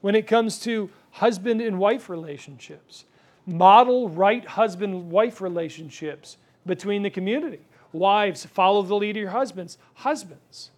[0.00, 3.04] When it comes to husband and wife relationships,
[3.46, 7.60] model right husband wife relationships between the community.
[7.92, 9.78] Wives, follow the lead of your husbands.
[9.94, 10.70] Husbands,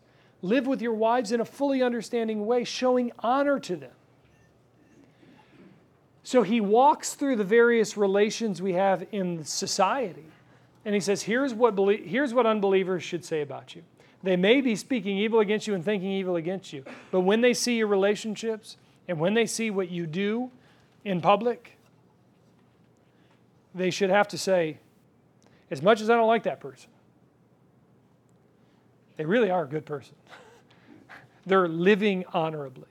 [0.43, 3.91] live with your wives in a fully understanding way, showing honor to them.
[6.23, 10.27] So he walks through the various relations we have in society
[10.89, 13.83] and he says, here's what, belie- here's what unbelievers should say about you.
[14.23, 17.53] They may be speaking evil against you and thinking evil against you, but when they
[17.53, 20.51] see your relationships and when they see what you do
[21.05, 21.77] in public,
[23.75, 24.79] they should have to say,
[25.71, 26.89] as much as I don't like that person,
[29.19, 30.15] they really are a good person.
[31.45, 32.89] They're living honorably.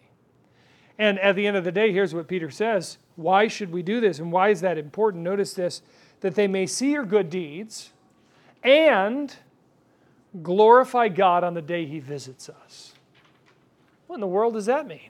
[0.99, 3.99] And at the end of the day, here's what Peter says why should we do
[3.99, 5.23] this and why is that important?
[5.23, 5.81] Notice this
[6.21, 7.91] that they may see your good deeds
[8.63, 9.35] and
[10.41, 12.93] glorify God on the day he visits us.
[14.07, 15.09] What in the world does that mean?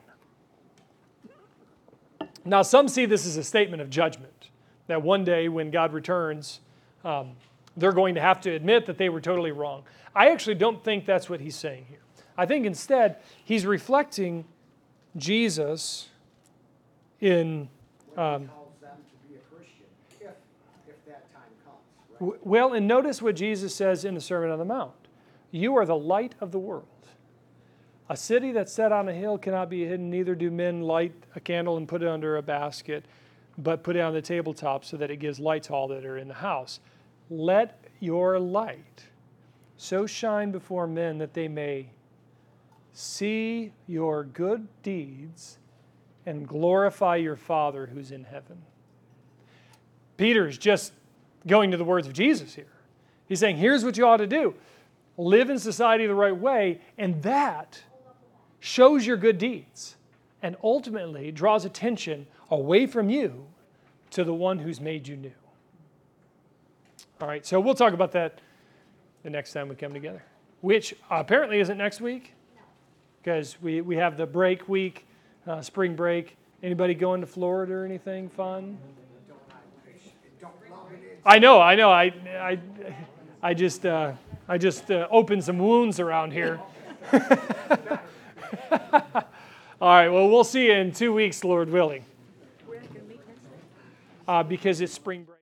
[2.44, 4.48] Now, some see this as a statement of judgment,
[4.86, 6.60] that one day when God returns,
[7.04, 7.32] um,
[7.76, 9.82] they're going to have to admit that they were totally wrong.
[10.14, 11.98] I actually don't think that's what he's saying here.
[12.36, 14.44] I think instead, he's reflecting
[15.16, 16.08] Jesus
[17.20, 17.68] in.
[18.16, 18.50] Um,
[22.20, 25.08] Well, and notice what Jesus says in the Sermon on the Mount
[25.50, 26.86] You are the light of the world.
[28.08, 31.40] A city that's set on a hill cannot be hidden, neither do men light a
[31.40, 33.04] candle and put it under a basket,
[33.58, 36.16] but put it on the tabletop so that it gives light to all that are
[36.16, 36.80] in the house.
[37.28, 39.04] Let your light
[39.76, 41.90] so shine before men that they may
[42.92, 45.58] see your good deeds
[46.24, 48.62] and glorify your Father who's in heaven.
[50.16, 50.92] Peter's just
[51.46, 52.66] going to the words of Jesus here.
[53.26, 54.54] He's saying, here's what you ought to do
[55.16, 57.82] live in society the right way, and that
[58.60, 59.96] shows your good deeds
[60.42, 63.46] and ultimately draws attention away from you
[64.10, 65.32] to the one who's made you new.
[67.20, 68.40] All right, so we'll talk about that
[69.24, 70.22] the next time we come together,
[70.60, 72.34] which apparently isn't next week
[73.20, 75.04] because we, we have the break week,
[75.46, 76.36] uh, spring break.
[76.62, 78.78] Anybody going to Florida or anything fun?
[79.28, 81.17] Don't I wish, and don't love it in.
[81.28, 81.90] I know, I know.
[81.90, 82.04] I,
[82.40, 82.58] I,
[83.42, 84.12] I just, uh,
[84.48, 86.58] I just uh, opened some wounds around here.
[87.12, 87.20] All
[89.82, 92.02] right, well, we'll see you in two weeks, Lord willing,
[94.26, 95.37] uh, because it's spring break.